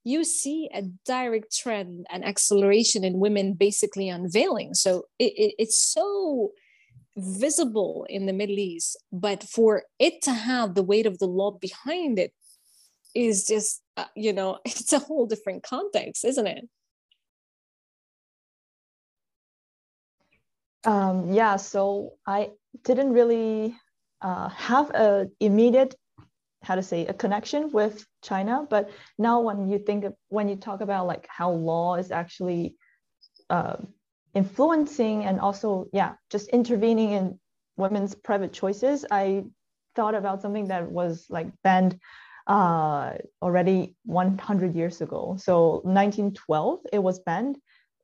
you 0.03 0.23
see 0.23 0.69
a 0.73 0.83
direct 1.05 1.55
trend 1.55 2.07
and 2.09 2.25
acceleration 2.25 3.03
in 3.03 3.19
women 3.19 3.53
basically 3.53 4.09
unveiling. 4.09 4.73
So 4.73 5.05
it, 5.19 5.33
it, 5.37 5.55
it's 5.59 5.77
so 5.77 6.51
visible 7.15 8.05
in 8.09 8.25
the 8.25 8.33
Middle 8.33 8.59
East, 8.59 8.97
but 9.11 9.43
for 9.43 9.83
it 9.99 10.21
to 10.23 10.31
have 10.31 10.75
the 10.75 10.83
weight 10.83 11.05
of 11.05 11.19
the 11.19 11.27
law 11.27 11.51
behind 11.51 12.17
it 12.17 12.33
is 13.13 13.45
just, 13.45 13.81
uh, 13.97 14.05
you 14.15 14.33
know, 14.33 14.59
it's 14.65 14.93
a 14.93 14.99
whole 14.99 15.25
different 15.25 15.63
context, 15.63 16.25
isn't 16.25 16.47
it? 16.47 16.69
Um, 20.83 21.31
yeah, 21.31 21.57
so 21.57 22.13
I 22.25 22.49
didn't 22.83 23.13
really 23.13 23.75
uh, 24.21 24.49
have 24.49 24.89
a 24.91 25.27
immediate, 25.39 25.93
how 26.63 26.75
to 26.75 26.83
say, 26.83 27.05
a 27.07 27.13
connection 27.13 27.71
with 27.71 28.05
China. 28.21 28.67
But 28.69 28.89
now, 29.17 29.41
when 29.41 29.69
you 29.69 29.79
think 29.79 30.05
of, 30.05 30.13
when 30.29 30.47
you 30.47 30.55
talk 30.55 30.81
about 30.81 31.07
like 31.07 31.27
how 31.29 31.51
law 31.51 31.95
is 31.95 32.11
actually 32.11 32.75
uh, 33.49 33.77
influencing 34.33 35.25
and 35.25 35.39
also 35.39 35.87
yeah 35.91 36.13
just 36.29 36.47
intervening 36.49 37.11
in 37.11 37.39
women's 37.77 38.15
private 38.15 38.53
choices 38.53 39.05
i 39.11 39.43
thought 39.95 40.15
about 40.15 40.41
something 40.41 40.67
that 40.67 40.89
was 40.89 41.25
like 41.29 41.47
banned 41.63 41.99
uh, 42.47 43.13
already 43.41 43.95
100 44.05 44.75
years 44.75 45.01
ago 45.01 45.35
so 45.37 45.81
1912 45.83 46.79
it 46.93 46.99
was 46.99 47.19
banned 47.19 47.57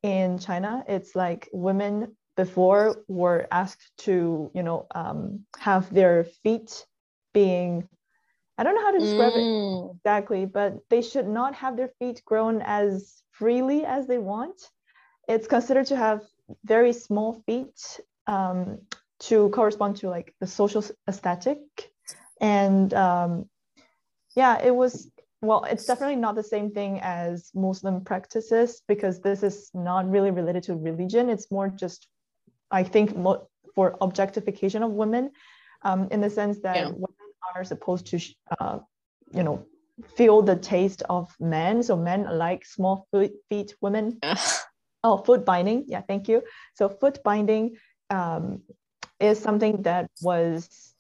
in 0.04 0.38
china 0.38 0.84
it's 0.88 1.16
like 1.16 1.50
women 1.54 2.16
before 2.36 3.04
were 3.08 3.48
asked 3.52 3.92
to 3.98 4.52
you 4.54 4.64
know 4.64 4.86
um, 4.94 5.46
have 5.58 5.92
their 5.94 6.26
feet 6.44 6.86
being 7.34 7.88
i 8.58 8.64
don't 8.64 8.76
know 8.76 8.82
how 8.82 8.92
to 8.92 9.00
describe 9.00 9.34
mm. 9.34 9.90
it 9.90 9.96
exactly 9.96 10.46
but 10.46 10.78
they 10.90 11.02
should 11.02 11.28
not 11.28 11.54
have 11.56 11.78
their 11.78 11.92
feet 12.00 12.22
grown 12.26 12.62
as 12.64 13.22
freely 13.32 13.86
as 13.86 14.08
they 14.08 14.18
want 14.18 14.60
it's 15.28 15.48
considered 15.48 15.86
to 15.86 15.96
have 15.96 16.22
very 16.64 16.94
small 16.94 17.44
feet 17.46 18.00
um, 18.28 18.80
to 19.20 19.50
correspond 19.50 19.98
to 19.98 20.10
like 20.10 20.34
the 20.40 20.48
social 20.48 20.84
aesthetic 21.08 21.60
and 22.40 22.94
um, 22.94 23.50
yeah 24.36 24.62
it 24.62 24.74
was 24.74 25.12
well 25.42 25.64
it's 25.66 25.86
definitely 25.86 26.16
not 26.16 26.36
the 26.36 26.44
same 26.44 26.72
thing 26.72 27.00
as 27.02 27.52
muslim 27.54 28.04
practices 28.04 28.82
because 28.88 29.20
this 29.22 29.44
is 29.44 29.70
not 29.74 30.10
really 30.10 30.32
related 30.32 30.64
to 30.64 30.76
religion 30.76 31.30
it's 31.30 31.52
more 31.52 31.68
just 31.70 32.08
i 32.72 32.84
think 32.84 33.16
mo- 33.16 33.48
for 33.76 33.96
objectification 34.02 34.82
of 34.82 34.92
women 34.92 35.32
um, 35.84 36.08
in 36.12 36.22
the 36.22 36.30
sense 36.30 36.60
that 36.62 36.78
yeah. 36.78 36.92
Are 37.58 37.64
supposed 37.64 38.06
to 38.08 38.20
uh, 38.60 38.80
you 39.34 39.44
know 39.44 39.66
feel 40.16 40.42
the 40.42 40.56
taste 40.56 41.04
of 41.10 41.34
men. 41.40 41.84
So 41.84 41.98
men 41.98 42.28
like 42.38 42.66
small 42.66 43.08
feet 43.50 43.76
women. 43.82 44.20
Oh 45.04 45.18
foot 45.18 45.46
binding. 45.46 45.86
Yeah 45.88 46.02
thank 46.02 46.28
you. 46.28 46.42
So 46.74 46.90
foot 46.90 47.20
binding 47.24 47.78
um, 48.10 48.64
is 49.20 49.40
something 49.40 49.84
that 49.84 50.10
was 50.22 50.94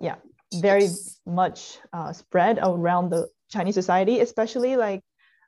yeah 0.00 0.16
very 0.54 0.88
much 1.26 1.78
uh, 1.92 2.12
spread 2.12 2.58
around 2.62 3.10
the 3.10 3.28
chinese 3.50 3.74
society 3.74 4.20
especially 4.20 4.76
like 4.76 5.02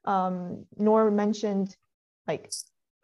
um, 0.04 0.64
Noor 0.76 1.10
mentioned 1.10 1.76
like 2.26 2.50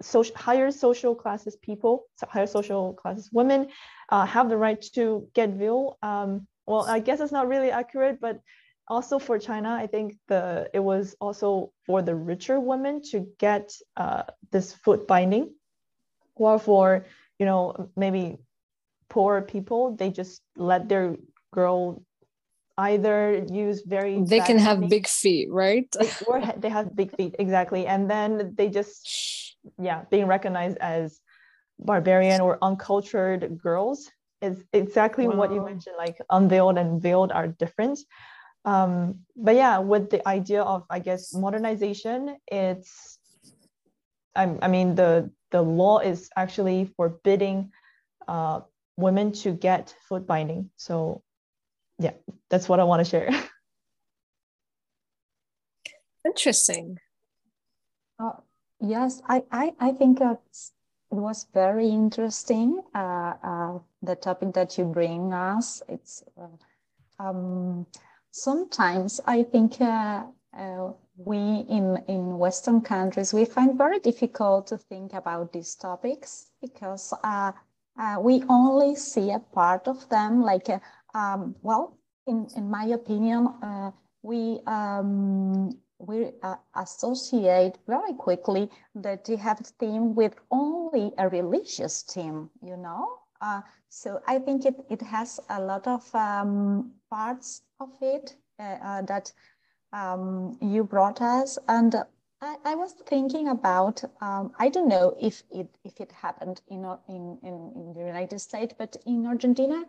social 0.01 0.37
higher 0.37 0.71
social 0.71 1.15
classes 1.15 1.57
people 1.57 2.05
higher 2.29 2.47
social 2.47 2.95
classes 2.95 3.31
women 3.33 3.69
uh, 4.11 4.27
have 4.27 4.49
the 4.49 4.57
right 4.57 4.81
to 4.95 5.29
get 5.35 5.51
veil 5.51 5.99
um, 6.03 6.47
well 6.67 6.85
i 6.89 6.99
guess 6.99 7.21
it's 7.21 7.33
not 7.33 7.49
really 7.49 7.71
accurate 7.71 8.21
but 8.21 8.41
also 8.89 9.19
for 9.19 9.39
China, 9.39 9.71
I 9.71 9.87
think 9.87 10.17
the 10.29 10.69
it 10.75 10.81
was 10.81 11.17
also 11.21 11.73
for 11.87 12.03
the 12.03 12.15
richer 12.15 12.61
women 12.61 13.01
to 13.11 13.27
get 13.39 13.73
uh, 13.97 14.25
this 14.51 14.73
foot 14.73 15.07
binding, 15.07 15.55
or 16.35 16.59
for 16.59 17.07
you 17.39 17.47
know 17.47 17.91
maybe 17.97 18.37
poor 19.09 19.43
people, 19.43 19.97
they 19.97 20.11
just 20.11 20.43
let 20.57 20.89
their 20.89 21.17
girl 21.53 22.03
either 22.77 23.45
use 23.51 23.83
very 23.87 24.21
they 24.23 24.41
can 24.41 24.59
have 24.59 24.81
feet, 24.81 24.91
big 24.91 25.07
feet 25.07 25.49
right? 25.51 25.97
Or 26.27 26.43
they 26.57 26.69
have 26.69 26.95
big 26.95 27.17
feet 27.17 27.37
exactly. 27.39 27.87
And 27.87 28.11
then 28.11 28.55
they 28.57 28.69
just 28.69 29.57
yeah 29.79 30.03
being 30.11 30.27
recognized 30.27 30.77
as 30.79 31.21
barbarian 31.79 32.41
or 32.41 32.59
uncultured 32.61 33.59
girls 33.59 34.11
is 34.41 34.65
exactly 34.73 35.27
wow. 35.27 35.37
what 35.37 35.53
you 35.53 35.65
mentioned 35.65 35.97
like 35.97 36.19
unveiled 36.31 36.79
and 36.79 37.01
veiled 37.01 37.33
are 37.33 37.49
different. 37.49 37.99
Um, 38.65 39.21
but 39.37 39.55
yeah 39.55 39.79
with 39.79 40.09
the 40.09 40.27
idea 40.27 40.63
of 40.63 40.85
i 40.89 40.99
guess 40.99 41.35
modernization 41.35 42.39
it's 42.47 43.19
I, 44.35 44.57
I 44.63 44.69
mean 44.69 44.95
the 44.95 45.31
the 45.51 45.61
law 45.61 45.99
is 45.99 46.31
actually 46.37 46.91
forbidding 46.97 47.71
uh, 48.27 48.61
women 48.97 49.33
to 49.33 49.53
get 49.53 49.95
foot 50.09 50.27
binding. 50.27 50.71
So 50.77 51.23
yeah 51.99 52.13
that's 52.51 52.69
what 52.69 52.81
i 52.81 52.85
want 52.85 53.05
to 53.05 53.11
share. 53.11 53.31
Interesting. 56.25 56.99
Uh, 58.19 58.33
yes 58.81 59.23
i 59.29 59.43
i, 59.53 59.73
I 59.79 59.93
think 59.93 60.21
it's 60.21 60.73
it 61.11 61.21
was 61.21 61.47
very 61.55 61.89
interesting. 61.91 62.83
Uh, 62.95 63.35
uh, 63.43 63.79
the 64.05 64.17
topic 64.17 64.53
that 64.53 64.79
you 64.79 64.85
bring 64.85 65.33
us 65.33 65.83
it's 65.89 66.23
uh, 66.39 67.25
um, 67.25 67.87
sometimes 68.31 69.21
i 69.27 69.43
think 69.43 69.81
uh, 69.81 70.23
uh, 70.59 70.91
we 71.17 71.39
in 71.69 72.03
in 72.09 72.39
western 72.39 72.81
countries 72.81 73.33
we 73.33 73.45
find 73.45 73.79
very 73.79 73.99
difficult 73.99 74.67
to 74.67 74.77
think 74.77 75.13
about 75.13 75.53
these 75.53 75.75
topics 75.75 76.51
because 76.61 77.13
uh, 77.23 77.53
we 78.21 78.43
only 78.49 78.97
see 78.97 79.31
a 79.31 79.39
part 79.39 79.87
of 79.87 80.09
them 80.09 80.43
like 80.43 80.69
um, 81.15 81.55
well 81.63 81.97
in 82.27 82.47
in 82.57 82.71
my 82.71 82.85
opinion 82.87 83.49
we 84.23 84.61
um, 84.67 85.71
we 85.99 86.33
uh, 86.43 86.57
associate 86.75 87.79
very 87.87 88.15
quickly 88.15 88.71
that 88.95 89.29
you 89.29 89.37
have 89.37 89.59
the 89.59 89.63
jihad 89.65 89.67
theme 89.79 90.15
with 90.15 90.35
only 90.51 91.13
a 91.19 91.29
religious 91.29 92.03
theme, 92.03 92.51
you 92.63 92.77
know? 92.77 93.19
So 93.95 94.21
I 94.27 94.41
think 94.41 94.67
it, 94.67 94.75
it 94.91 95.01
has 95.03 95.39
a 95.49 95.61
lot 95.61 95.87
of 95.87 96.13
um, 96.15 96.91
parts 97.11 97.63
of 97.79 97.91
it 98.03 98.35
uh, 98.59 98.77
uh 98.83 99.03
that 99.03 99.33
um, 99.93 100.59
you 100.61 100.83
brought 100.83 101.23
us. 101.23 101.59
And 101.69 101.95
I, 102.43 102.57
I 102.65 102.75
was 102.75 102.93
thinking 103.07 103.49
about, 103.49 104.03
um, 104.21 104.53
I 104.59 104.69
don't 104.69 104.89
know 104.89 105.17
if 105.21 105.45
it, 105.51 105.69
if 105.85 106.01
it 106.01 106.11
happened 106.11 106.61
in, 106.69 106.85
in, 107.09 107.39
in, 107.45 107.73
in 107.77 107.93
the 107.95 108.05
United 108.05 108.41
States, 108.41 108.75
but 108.77 108.97
in 109.07 109.27
Argentina, 109.27 109.85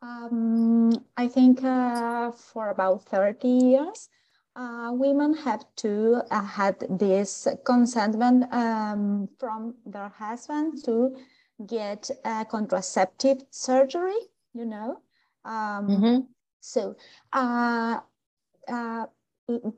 um, 0.00 0.92
I 1.18 1.28
think 1.28 1.62
uh, 1.62 2.30
for 2.32 2.70
about 2.70 3.02
30 3.04 3.46
years, 3.46 4.08
uh, 4.56 4.90
women 4.92 5.34
have 5.34 5.66
to 5.76 6.22
uh, 6.30 6.42
had 6.42 6.76
this 6.88 7.46
consentment 7.66 8.52
um, 8.54 9.28
from 9.38 9.74
their 9.84 10.08
husband 10.08 10.82
to 10.84 11.14
get 11.66 12.10
a 12.24 12.44
contraceptive 12.44 13.42
surgery, 13.50 14.18
you 14.54 14.64
know. 14.64 15.00
Um, 15.44 15.88
mm-hmm. 15.88 16.18
So 16.60 16.96
uh, 17.32 18.00
uh 18.68 19.06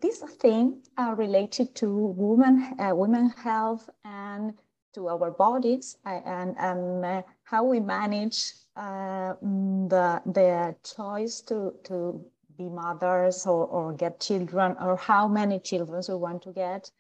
this 0.01 0.19
thing 0.39 0.83
uh, 0.99 1.15
related 1.17 1.75
to 1.77 1.89
women, 2.17 2.75
uh, 2.79 2.95
women 2.95 3.31
health 3.31 3.89
and 4.05 4.53
to 4.93 5.09
our 5.09 5.31
bodies 5.31 5.97
and, 6.05 6.55
and 6.59 7.25
how 7.45 7.65
we 7.65 7.81
manage 7.81 8.53
the, 8.77 10.23
the 10.27 10.77
choice 10.85 11.41
to, 11.41 11.73
to 11.85 12.23
be 12.59 12.69
mothers 12.69 13.47
or, 13.47 13.67
or 13.67 13.93
get 13.93 14.21
children 14.21 14.77
or 14.81 14.97
how 14.97 15.27
many 15.27 15.59
children 15.59 16.03
we 16.09 16.15
want 16.15 16.43
to 16.43 16.53
get. 16.53 16.91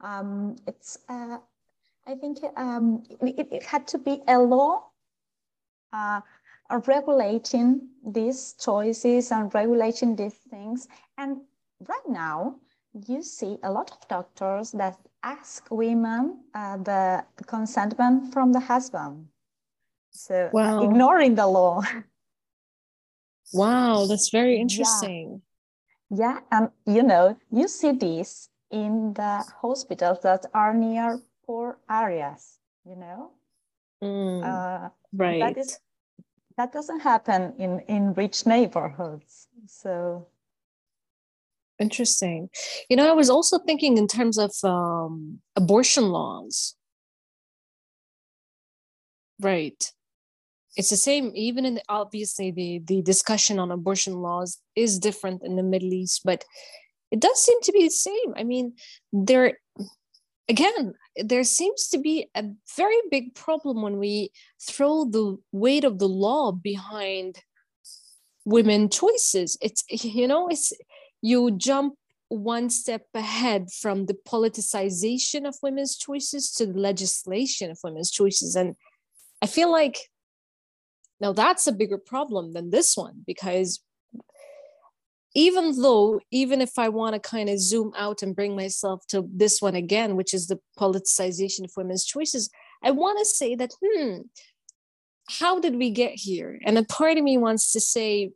Um, 0.00 0.56
it's, 0.66 0.98
uh, 1.08 1.38
I 2.06 2.14
think 2.14 2.38
um, 2.56 3.02
it, 3.20 3.48
it, 3.52 3.62
had 3.62 3.86
to 3.88 3.98
be 3.98 4.22
a 4.26 4.38
law 4.38 4.84
uh, 5.92 6.20
regulating 6.86 7.88
these 8.04 8.54
choices 8.58 9.30
and 9.30 9.52
regulating 9.54 10.16
these 10.16 10.34
things. 10.50 10.88
And 11.18 11.38
right 11.88 12.08
now, 12.08 12.56
you 13.06 13.22
see 13.22 13.58
a 13.62 13.70
lot 13.70 13.90
of 13.90 14.08
doctors 14.08 14.72
that 14.72 14.96
ask 15.22 15.66
women 15.70 16.40
uh, 16.54 16.78
the 16.78 17.24
consentment 17.46 18.32
from 18.32 18.52
the 18.52 18.60
husband. 18.60 19.26
So 20.10 20.50
wow. 20.52 20.82
ignoring 20.82 21.34
the 21.34 21.46
law. 21.46 21.82
Wow, 23.52 24.06
that's 24.06 24.30
very 24.30 24.60
interesting. 24.60 25.42
Yeah. 26.08 26.18
yeah, 26.18 26.38
and 26.52 26.68
you 26.86 27.02
know, 27.02 27.36
you 27.50 27.66
see 27.66 27.92
this 27.92 28.48
in 28.70 29.12
the 29.14 29.44
hospitals 29.60 30.20
that 30.22 30.46
are 30.54 30.72
near 30.72 31.20
poor 31.50 31.78
areas, 31.90 32.58
you 32.84 32.94
know? 32.94 33.32
Mm, 34.02 34.44
uh, 34.44 34.88
right. 35.12 35.40
That, 35.40 35.58
is, 35.58 35.80
that 36.56 36.72
doesn't 36.72 37.00
happen 37.00 37.54
in, 37.58 37.80
in 37.88 38.14
rich 38.14 38.46
neighborhoods. 38.46 39.48
So 39.66 40.28
interesting. 41.80 42.50
You 42.88 42.96
know, 42.96 43.10
I 43.10 43.14
was 43.14 43.28
also 43.28 43.58
thinking 43.58 43.98
in 43.98 44.06
terms 44.06 44.38
of 44.38 44.52
um, 44.62 45.40
abortion 45.56 46.04
laws. 46.10 46.76
Right 49.40 49.82
it's 50.76 50.90
the 50.90 50.96
same 50.96 51.32
even 51.34 51.64
in 51.64 51.74
the, 51.74 51.82
obviously 51.88 52.52
the 52.52 52.80
the 52.84 53.02
discussion 53.02 53.58
on 53.58 53.72
abortion 53.72 54.14
laws 54.14 54.60
is 54.76 55.00
different 55.00 55.42
in 55.42 55.56
the 55.56 55.64
middle 55.64 55.92
east 55.92 56.20
but 56.24 56.44
it 57.10 57.18
does 57.18 57.44
seem 57.44 57.60
to 57.62 57.72
be 57.72 57.82
the 57.82 57.90
same 57.90 58.30
i 58.36 58.44
mean 58.44 58.72
there 59.12 59.58
again 60.48 60.92
there 61.16 61.44
seems 61.44 61.88
to 61.88 61.98
be 61.98 62.28
a 62.34 62.44
very 62.76 63.00
big 63.10 63.34
problem 63.34 63.82
when 63.82 63.98
we 63.98 64.30
throw 64.60 65.04
the 65.04 65.36
weight 65.52 65.84
of 65.84 65.98
the 65.98 66.08
law 66.08 66.52
behind 66.52 67.38
women 68.44 68.88
choices. 68.88 69.56
It's 69.60 69.84
you 69.90 70.28
know 70.28 70.48
it's 70.48 70.72
you 71.22 71.50
jump 71.52 71.94
one 72.28 72.70
step 72.70 73.02
ahead 73.12 73.72
from 73.72 74.06
the 74.06 74.16
politicization 74.26 75.46
of 75.46 75.56
women's 75.62 75.96
choices 75.96 76.52
to 76.52 76.66
the 76.66 76.78
legislation 76.78 77.70
of 77.70 77.78
women's 77.82 78.10
choices. 78.10 78.54
And 78.54 78.76
i 79.42 79.46
feel 79.46 79.70
like 79.72 79.98
now 81.20 81.32
that's 81.32 81.66
a 81.66 81.72
bigger 81.72 81.98
problem 81.98 82.52
than 82.52 82.70
this 82.70 82.96
one 82.96 83.22
because 83.26 83.80
even 85.34 85.80
though, 85.80 86.20
even 86.30 86.60
if 86.60 86.78
I 86.78 86.88
want 86.88 87.14
to 87.14 87.20
kind 87.20 87.48
of 87.48 87.60
zoom 87.60 87.92
out 87.96 88.22
and 88.22 88.34
bring 88.34 88.56
myself 88.56 89.06
to 89.08 89.28
this 89.32 89.62
one 89.62 89.76
again, 89.76 90.16
which 90.16 90.34
is 90.34 90.48
the 90.48 90.58
politicization 90.78 91.64
of 91.64 91.72
women's 91.76 92.04
choices, 92.04 92.50
I 92.82 92.90
want 92.90 93.18
to 93.18 93.24
say 93.24 93.54
that, 93.54 93.72
hmm, 93.82 94.22
how 95.28 95.60
did 95.60 95.76
we 95.76 95.90
get 95.90 96.12
here? 96.12 96.58
And 96.64 96.76
a 96.76 96.84
part 96.84 97.16
of 97.16 97.24
me 97.24 97.38
wants 97.38 97.72
to 97.72 97.80
say, 97.80 98.32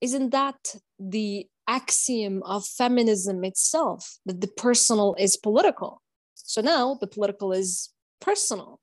isn't 0.00 0.30
that 0.30 0.74
the 1.00 1.46
axiom 1.66 2.42
of 2.44 2.64
feminism 2.64 3.44
itself, 3.44 4.18
that 4.26 4.40
the 4.40 4.48
personal 4.48 5.16
is 5.18 5.36
political? 5.36 6.00
So 6.34 6.60
now 6.60 6.96
the 7.00 7.06
political 7.08 7.52
is 7.52 7.90
personal. 8.20 8.80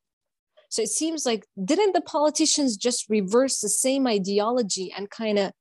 So 0.69 0.81
it 0.81 0.89
seems 0.89 1.25
like 1.25 1.45
didn't 1.63 1.93
the 1.93 2.01
politicians 2.01 2.77
just 2.77 3.09
reverse 3.09 3.59
the 3.61 3.69
same 3.69 4.05
ideology 4.05 4.93
and 4.95 5.09
kind 5.09 5.39
of 5.39 5.51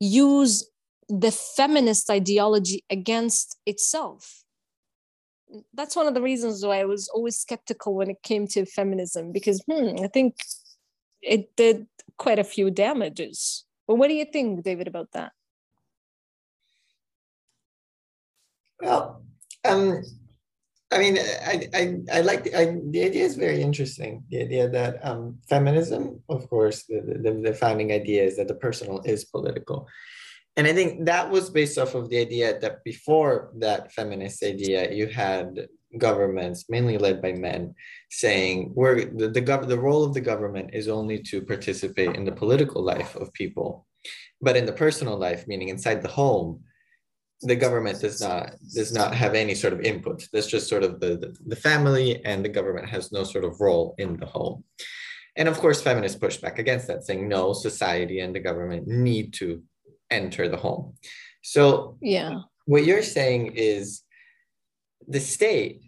use 0.00 0.68
the 1.08 1.30
feminist 1.30 2.10
ideology 2.10 2.84
against 2.90 3.58
itself? 3.66 4.44
That's 5.74 5.96
one 5.96 6.06
of 6.06 6.14
the 6.14 6.22
reasons 6.22 6.64
why 6.64 6.80
I 6.80 6.84
was 6.84 7.08
always 7.08 7.38
skeptical 7.38 7.94
when 7.94 8.10
it 8.10 8.22
came 8.22 8.46
to 8.48 8.64
feminism 8.64 9.32
because 9.32 9.62
hmm, 9.68 10.02
I 10.02 10.08
think 10.08 10.36
it 11.22 11.54
did 11.56 11.86
quite 12.16 12.38
a 12.38 12.44
few 12.44 12.70
damages. 12.70 13.64
But 13.86 13.96
what 13.96 14.08
do 14.08 14.14
you 14.14 14.24
think, 14.24 14.62
David, 14.62 14.86
about 14.86 15.10
that? 15.12 15.32
Well, 18.80 19.22
um, 19.64 20.02
I 20.92 20.98
mean, 20.98 21.18
I, 21.18 21.68
I, 21.72 21.96
I 22.12 22.20
like 22.22 22.44
the, 22.44 22.54
I, 22.54 22.76
the 22.90 23.04
idea 23.04 23.24
is 23.24 23.36
very 23.36 23.62
interesting. 23.62 24.24
The 24.28 24.42
idea 24.42 24.68
that 24.68 24.98
um, 25.06 25.38
feminism, 25.48 26.20
of 26.28 26.48
course, 26.50 26.82
the, 26.84 27.00
the, 27.22 27.50
the 27.50 27.54
founding 27.54 27.92
idea 27.92 28.24
is 28.24 28.36
that 28.36 28.48
the 28.48 28.54
personal 28.54 29.00
is 29.02 29.24
political. 29.24 29.86
And 30.56 30.66
I 30.66 30.72
think 30.72 31.06
that 31.06 31.30
was 31.30 31.48
based 31.48 31.78
off 31.78 31.94
of 31.94 32.10
the 32.10 32.18
idea 32.18 32.58
that 32.58 32.82
before 32.82 33.52
that 33.58 33.92
feminist 33.92 34.42
idea, 34.42 34.92
you 34.92 35.06
had 35.06 35.68
governments, 35.96 36.66
mainly 36.68 36.98
led 36.98 37.22
by 37.22 37.32
men, 37.32 37.74
saying 38.10 38.72
we're 38.74 39.04
the, 39.04 39.28
the, 39.28 39.42
gov- 39.42 39.68
the 39.68 39.78
role 39.78 40.04
of 40.04 40.12
the 40.12 40.20
government 40.20 40.70
is 40.72 40.88
only 40.88 41.20
to 41.22 41.40
participate 41.40 42.16
in 42.16 42.24
the 42.24 42.32
political 42.32 42.82
life 42.82 43.14
of 43.14 43.32
people. 43.32 43.86
But 44.40 44.56
in 44.56 44.66
the 44.66 44.72
personal 44.72 45.16
life, 45.16 45.46
meaning 45.46 45.68
inside 45.68 46.02
the 46.02 46.08
home, 46.08 46.64
the 47.42 47.56
government 47.56 48.00
does 48.00 48.20
not 48.20 48.54
does 48.74 48.92
not 48.92 49.14
have 49.14 49.34
any 49.34 49.54
sort 49.54 49.72
of 49.72 49.80
input. 49.80 50.28
That's 50.32 50.46
just 50.46 50.68
sort 50.68 50.82
of 50.82 51.00
the, 51.00 51.16
the, 51.16 51.36
the 51.46 51.56
family 51.56 52.24
and 52.24 52.44
the 52.44 52.48
government 52.48 52.88
has 52.88 53.12
no 53.12 53.24
sort 53.24 53.44
of 53.44 53.60
role 53.60 53.94
in 53.98 54.16
the 54.16 54.26
home. 54.26 54.64
And 55.36 55.48
of 55.48 55.58
course, 55.58 55.80
feminists 55.80 56.18
push 56.18 56.36
back 56.36 56.58
against 56.58 56.86
that, 56.88 57.04
saying 57.04 57.28
no, 57.28 57.52
society 57.52 58.20
and 58.20 58.34
the 58.34 58.40
government 58.40 58.86
need 58.86 59.32
to 59.34 59.62
enter 60.10 60.48
the 60.48 60.56
home. 60.56 60.94
So 61.42 61.96
yeah, 62.02 62.40
what 62.66 62.84
you're 62.84 63.02
saying 63.02 63.52
is 63.54 64.02
the 65.08 65.20
state 65.20 65.82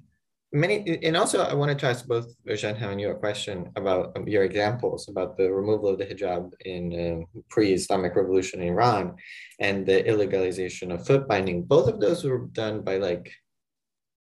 many, 0.52 0.98
and 1.02 1.16
also 1.16 1.42
I 1.42 1.54
wanted 1.54 1.78
to 1.80 1.86
ask 1.86 2.06
both 2.06 2.34
Zhenhao 2.46 2.92
and 2.92 3.00
you 3.00 3.10
a 3.10 3.14
question 3.14 3.70
about 3.76 4.12
um, 4.16 4.28
your 4.28 4.44
examples 4.44 5.08
about 5.08 5.36
the 5.36 5.52
removal 5.52 5.88
of 5.88 5.98
the 5.98 6.06
hijab 6.06 6.52
in 6.64 7.24
uh, 7.24 7.40
pre-Islamic 7.48 8.14
revolution 8.14 8.62
in 8.62 8.68
Iran 8.68 9.14
and 9.60 9.86
the 9.86 10.02
illegalization 10.02 10.92
of 10.92 11.06
foot 11.06 11.26
binding. 11.26 11.64
Both 11.64 11.88
of 11.88 12.00
those 12.00 12.24
were 12.24 12.46
done 12.52 12.82
by 12.82 12.98
like 12.98 13.32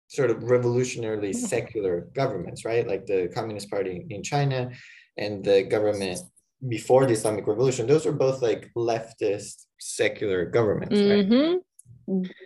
sort 0.08 0.32
of 0.32 0.38
revolutionarily 0.38 1.32
mm-hmm. 1.32 1.45
secular 1.45 2.10
governments, 2.13 2.65
right? 2.65 2.88
Like 2.88 3.06
the 3.06 3.30
Communist 3.34 3.69
Party 3.69 4.06
in 4.10 4.23
China 4.23 4.71
and 5.17 5.43
the 5.43 5.63
government 5.63 6.19
before 6.67 7.06
the 7.06 7.13
Islamic 7.13 7.45
Revolution. 7.45 7.88
Those 7.88 8.06
were 8.06 8.13
both 8.13 8.41
like 8.41 8.71
leftist 8.75 9.65
secular 9.80 10.45
governments, 10.45 10.95
mm-hmm. 10.95 11.34
right? 11.34 11.60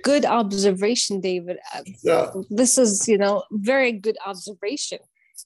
Good 0.04 0.26
observation 0.26 1.21
david. 1.21 1.58
Uh, 1.74 1.82
so, 1.97 2.43
this 2.50 2.78
is 2.78 3.08
you 3.08 3.17
know 3.17 3.43
very 3.52 3.91
good 3.91 4.17
observation. 4.26 5.00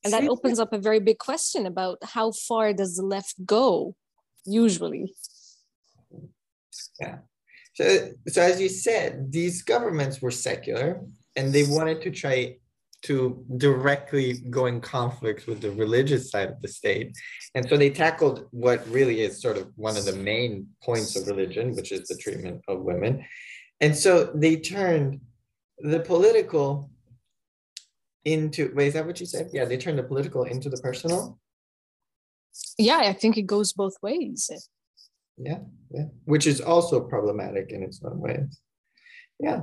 And 0.03 0.13
that 0.13 0.27
opens 0.27 0.59
up 0.59 0.73
a 0.73 0.77
very 0.77 0.99
big 0.99 1.17
question 1.17 1.65
about 1.65 1.97
how 2.03 2.31
far 2.31 2.73
does 2.73 2.95
the 2.97 3.03
left 3.03 3.43
go 3.45 3.95
usually? 4.45 5.13
Yeah. 6.99 7.17
So 7.73 8.09
so 8.27 8.41
as 8.41 8.61
you 8.61 8.69
said 8.69 9.31
these 9.31 9.61
governments 9.61 10.21
were 10.21 10.31
secular 10.31 11.01
and 11.35 11.51
they 11.51 11.63
wanted 11.63 12.01
to 12.03 12.11
try 12.11 12.57
to 13.05 13.45
directly 13.57 14.33
go 14.49 14.65
in 14.65 14.81
conflict 14.81 15.45
with 15.45 15.61
the 15.61 15.71
religious 15.71 16.31
side 16.31 16.49
of 16.49 16.61
the 16.61 16.67
state. 16.67 17.15
And 17.53 17.69
so 17.69 17.77
they 17.77 17.91
tackled 17.91 18.47
what 18.49 18.87
really 18.89 19.21
is 19.21 19.39
sort 19.39 19.57
of 19.57 19.71
one 19.75 19.95
of 19.95 20.05
the 20.05 20.15
main 20.15 20.67
points 20.83 21.15
of 21.15 21.27
religion, 21.27 21.75
which 21.75 21.91
is 21.91 22.07
the 22.07 22.17
treatment 22.17 22.63
of 22.67 22.81
women. 22.81 23.23
And 23.81 23.95
so 23.95 24.31
they 24.33 24.57
turned 24.57 25.21
the 25.79 25.99
political 25.99 26.89
into 28.23 28.71
wait, 28.73 28.87
is 28.87 28.93
that 28.93 29.05
what 29.05 29.19
you 29.19 29.25
said? 29.25 29.49
Yeah, 29.53 29.65
they 29.65 29.77
turned 29.77 29.99
the 29.99 30.03
political 30.03 30.43
into 30.43 30.69
the 30.69 30.77
personal. 30.77 31.39
Yeah, 32.77 32.97
I 32.97 33.13
think 33.13 33.37
it 33.37 33.43
goes 33.43 33.73
both 33.73 33.95
ways. 34.01 34.49
Yeah, 35.37 35.59
yeah. 35.91 36.05
Which 36.23 36.47
is 36.47 36.61
also 36.61 37.01
problematic 37.01 37.71
in 37.71 37.83
its 37.83 38.01
own 38.03 38.19
ways. 38.19 38.59
Yeah. 39.39 39.61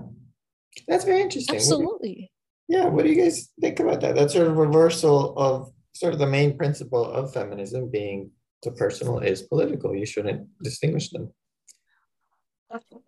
That's 0.89 1.05
very 1.05 1.21
interesting. 1.21 1.57
Absolutely. 1.57 2.31
What 2.67 2.79
yeah, 2.79 2.87
what 2.87 3.05
do 3.05 3.11
you 3.11 3.23
guys 3.23 3.51
think 3.61 3.81
about 3.81 4.01
that? 4.01 4.15
That 4.15 4.31
sort 4.31 4.47
of 4.47 4.57
reversal 4.57 5.37
of 5.37 5.73
sort 5.95 6.15
of 6.15 6.19
the 6.19 6.27
main 6.27 6.57
principle 6.57 7.05
of 7.05 7.33
feminism 7.33 7.91
being 7.91 8.31
the 8.63 8.73
personal 8.73 9.19
is 9.19 9.43
political. 9.43 9.95
You 9.95 10.07
shouldn't 10.07 10.49
distinguish 10.63 11.11
them. 11.11 11.33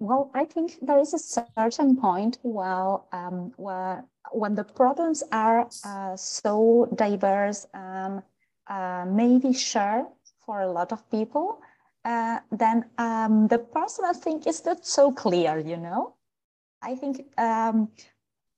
Well, 0.05 0.31
I 0.35 0.45
think 0.45 0.81
there 0.83 1.01
is 1.01 1.15
a 1.15 1.19
certain 1.19 1.97
point 1.97 2.39
where, 2.43 2.99
um, 3.13 3.53
where 3.57 4.05
when 4.33 4.55
the 4.55 4.65
problems 4.65 5.23
are 5.33 5.69
uh, 5.85 6.17
so 6.17 6.89
diverse 6.95 7.67
and 7.73 8.23
uh, 8.67 9.07
maybe 9.09 9.53
shared 9.55 10.07
for 10.45 10.61
a 10.61 10.71
lot 10.71 10.93
of 10.93 11.09
people, 11.11 11.63
uh, 12.05 12.41
then 12.51 12.91
um, 12.99 13.49
the 13.49 13.59
personal 13.59 14.13
thing 14.13 14.43
is 14.47 14.65
not 14.67 14.85
so 14.85 15.11
clear, 15.13 15.59
you 15.59 15.77
know? 15.79 16.15
I 16.83 16.95
think 16.97 17.27
um, 17.39 17.89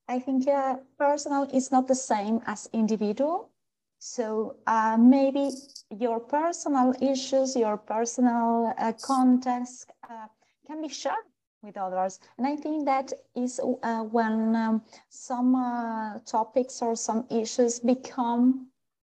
I 0.09 0.19
think 0.19 0.49
uh, 0.49 0.77
personal 0.99 1.45
is 1.53 1.71
not 1.71 1.87
the 1.89 1.95
same 1.95 2.41
as 2.47 2.69
individual. 2.73 3.51
So 3.99 4.57
uh, 4.67 4.97
maybe 4.99 5.51
your 5.91 6.21
personal 6.21 6.95
issues, 7.01 7.57
your 7.57 7.77
personal 7.79 8.75
uh, 8.79 8.93
context 9.01 9.91
uh, 10.11 10.27
can 10.67 10.83
be 10.83 10.89
shared 10.89 11.27
with 11.63 11.77
others. 11.77 12.21
And 12.39 12.47
I 12.47 12.57
think 12.57 12.85
that 12.87 13.13
is 13.35 13.61
uh, 13.83 14.03
when 14.03 14.55
um, 14.57 14.83
some 15.09 15.55
uh, 15.55 16.19
topics 16.21 16.83
or 16.83 16.97
some 16.97 17.27
issues 17.31 17.81
become 17.81 18.69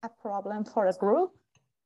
a 0.04 0.10
problem 0.10 0.64
for 0.64 0.88
a 0.88 0.94
group. 0.94 1.32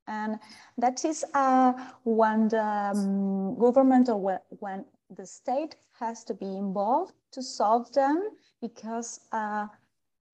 And 0.08 0.40
that 0.78 1.06
is 1.06 1.24
uh, 1.34 1.74
when 2.04 2.50
the 2.50 2.64
um, 2.64 3.58
government 3.58 4.10
or 4.10 4.42
when 4.60 4.86
the 5.10 5.26
state 5.26 5.76
has 6.00 6.24
to 6.26 6.34
be 6.34 6.58
involved 6.58 7.14
to 7.32 7.42
solve 7.42 7.92
them 7.94 8.30
because 8.62 9.22
uh, 9.32 9.68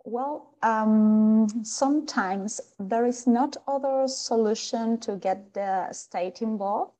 well, 0.06 0.56
um, 0.64 1.48
sometimes 1.64 2.62
there 2.80 3.06
is 3.06 3.28
not 3.28 3.58
other 3.68 4.08
solution 4.08 4.98
to 5.00 5.18
get 5.18 5.54
the 5.54 5.92
state 5.92 6.42
involved 6.42 6.94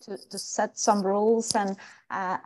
to, 0.00 0.16
to 0.30 0.38
set 0.38 0.78
some 0.78 1.02
rules 1.02 1.54
and 1.54 1.76
uh, 2.10 2.38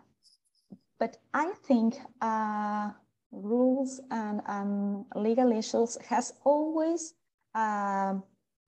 but 0.98 1.18
I 1.34 1.52
think 1.64 1.96
uh, 2.22 2.90
rules 3.30 4.00
and 4.10 4.40
um, 4.46 5.04
legal 5.14 5.52
issues 5.52 5.98
has 6.08 6.32
always 6.44 7.14
uh, 7.54 8.14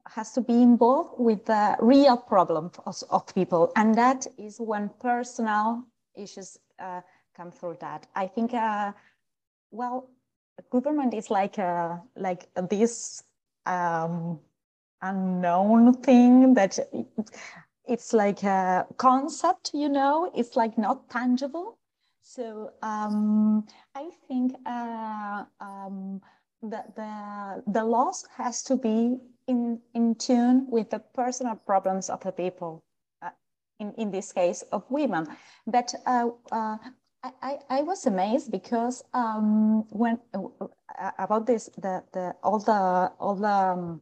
has 0.06 0.32
to 0.32 0.40
be 0.40 0.62
involved 0.62 1.18
with 1.18 1.44
the 1.46 1.76
real 1.80 2.16
problem 2.16 2.70
of, 2.86 3.02
of 3.10 3.34
people 3.34 3.72
and 3.76 3.94
that 3.94 4.26
is 4.38 4.58
when 4.60 4.90
personal 5.00 5.84
issues 6.16 6.58
uh, 6.78 7.00
come 7.36 7.50
through 7.50 7.76
that. 7.80 8.06
I 8.14 8.26
think 8.26 8.54
uh, 8.54 8.92
well 9.70 10.10
government 10.70 11.14
is 11.14 11.30
like 11.30 11.58
a 11.58 12.02
like 12.16 12.48
this 12.68 13.22
um, 13.66 14.40
unknown 15.02 15.94
thing 15.94 16.54
that 16.54 16.78
it's 17.88 18.12
like 18.12 18.42
a 18.42 18.86
concept, 18.98 19.70
you 19.72 19.88
know, 19.88 20.30
it's 20.34 20.56
like 20.56 20.76
not 20.78 21.08
tangible. 21.10 21.78
So 22.22 22.72
um, 22.82 23.66
I 23.94 24.10
think 24.28 24.54
uh, 24.66 25.44
um, 25.60 26.20
the, 26.62 26.84
the, 26.94 27.62
the 27.66 27.84
laws 27.84 28.26
has 28.36 28.62
to 28.64 28.76
be 28.76 29.16
in, 29.46 29.80
in 29.94 30.14
tune 30.16 30.66
with 30.68 30.90
the 30.90 30.98
personal 31.14 31.56
problems 31.56 32.10
of 32.10 32.20
the 32.20 32.32
people, 32.32 32.84
uh, 33.22 33.30
in, 33.80 33.94
in 33.96 34.10
this 34.10 34.32
case 34.32 34.62
of 34.72 34.84
women. 34.90 35.26
But 35.66 35.94
uh, 36.06 36.28
uh 36.52 36.76
I, 37.42 37.58
I 37.68 37.82
was 37.82 38.06
amazed 38.06 38.52
because 38.52 39.02
um, 39.12 39.84
when 39.90 40.20
uh, 40.34 41.10
about 41.18 41.46
this 41.46 41.68
the, 41.76 42.04
the 42.12 42.34
all 42.44 42.60
the 42.60 43.12
all 43.18 43.34
the 43.34 43.48
um, 43.48 44.00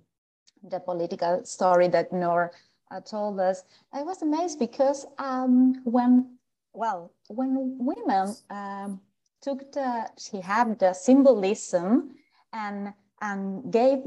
the 0.63 0.81
political 0.81 1.45
story 1.45 1.89
that 1.89 2.13
Noor 2.13 2.53
uh, 2.91 3.01
told 3.01 3.41
us, 3.41 3.63
I 3.93 4.03
was 4.03 4.23
amazed 4.23 4.59
because 4.59 5.07
um, 5.19 5.81
when, 5.85 6.39
well, 6.73 7.13
when 7.29 7.77
women 7.79 8.35
um, 8.51 9.01
took 9.43 9.73
the, 9.73 10.09
she 10.19 10.41
had 10.41 10.79
the 10.79 10.93
symbolism 10.93 12.15
and, 12.53 12.93
and 13.21 13.73
gave 13.73 13.99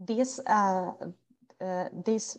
this, 0.00 0.40
uh, 0.46 0.92
uh, 1.60 1.88
this, 2.04 2.38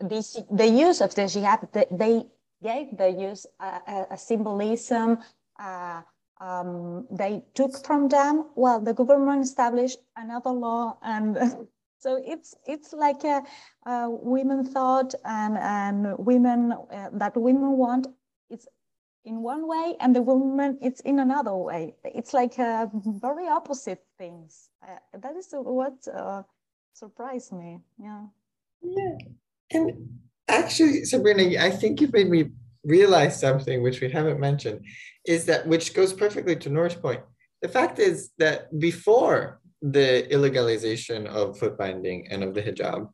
this, 0.00 0.40
the 0.50 0.66
use 0.66 1.00
of 1.00 1.14
the 1.14 1.26
jihad, 1.26 1.68
they 1.90 2.24
gave 2.62 2.96
the 2.96 3.10
use 3.10 3.46
uh, 3.58 3.80
a, 3.86 4.06
a 4.12 4.18
symbolism, 4.18 5.18
uh, 5.58 6.02
um, 6.40 7.06
they 7.10 7.42
took 7.54 7.84
from 7.84 8.08
them, 8.08 8.46
well, 8.56 8.80
the 8.80 8.94
government 8.94 9.44
established 9.44 9.98
another 10.16 10.50
law 10.50 10.98
and 11.02 11.38
So 12.02 12.20
it's 12.26 12.56
it's 12.66 12.92
like 12.92 13.22
a, 13.22 13.44
a 13.86 14.10
women 14.10 14.64
thought 14.64 15.14
and 15.24 15.56
and 15.56 16.18
women 16.18 16.72
uh, 16.72 17.10
that 17.12 17.36
women 17.36 17.76
want. 17.78 18.08
It's 18.50 18.66
in 19.24 19.40
one 19.40 19.68
way, 19.68 19.94
and 20.00 20.14
the 20.16 20.22
woman 20.22 20.78
it's 20.82 21.00
in 21.02 21.20
another 21.20 21.54
way. 21.54 21.94
It's 22.04 22.34
like 22.34 22.58
a 22.58 22.90
very 23.06 23.46
opposite 23.46 24.02
things. 24.18 24.68
Uh, 24.82 24.98
that 25.16 25.36
is 25.36 25.48
what 25.52 25.94
uh, 26.12 26.42
surprised 26.92 27.52
me. 27.52 27.78
Yeah. 27.98 28.24
Yeah, 28.82 29.16
and 29.70 30.18
actually, 30.48 31.04
Sabrina, 31.04 31.62
I 31.62 31.70
think 31.70 32.00
you 32.00 32.08
made 32.12 32.28
me 32.28 32.50
realize 32.82 33.38
something 33.38 33.80
which 33.80 34.00
we 34.00 34.10
haven't 34.10 34.40
mentioned, 34.40 34.80
is 35.24 35.44
that 35.44 35.68
which 35.68 35.94
goes 35.94 36.12
perfectly 36.12 36.56
to 36.56 36.68
Noor's 36.68 36.96
point. 36.96 37.22
The 37.60 37.68
fact 37.68 38.00
is 38.00 38.32
that 38.38 38.76
before 38.80 39.61
the 39.82 40.26
illegalization 40.30 41.26
of 41.26 41.58
foot 41.58 41.76
binding 41.76 42.28
and 42.30 42.42
of 42.42 42.54
the 42.54 42.62
hijab, 42.62 43.08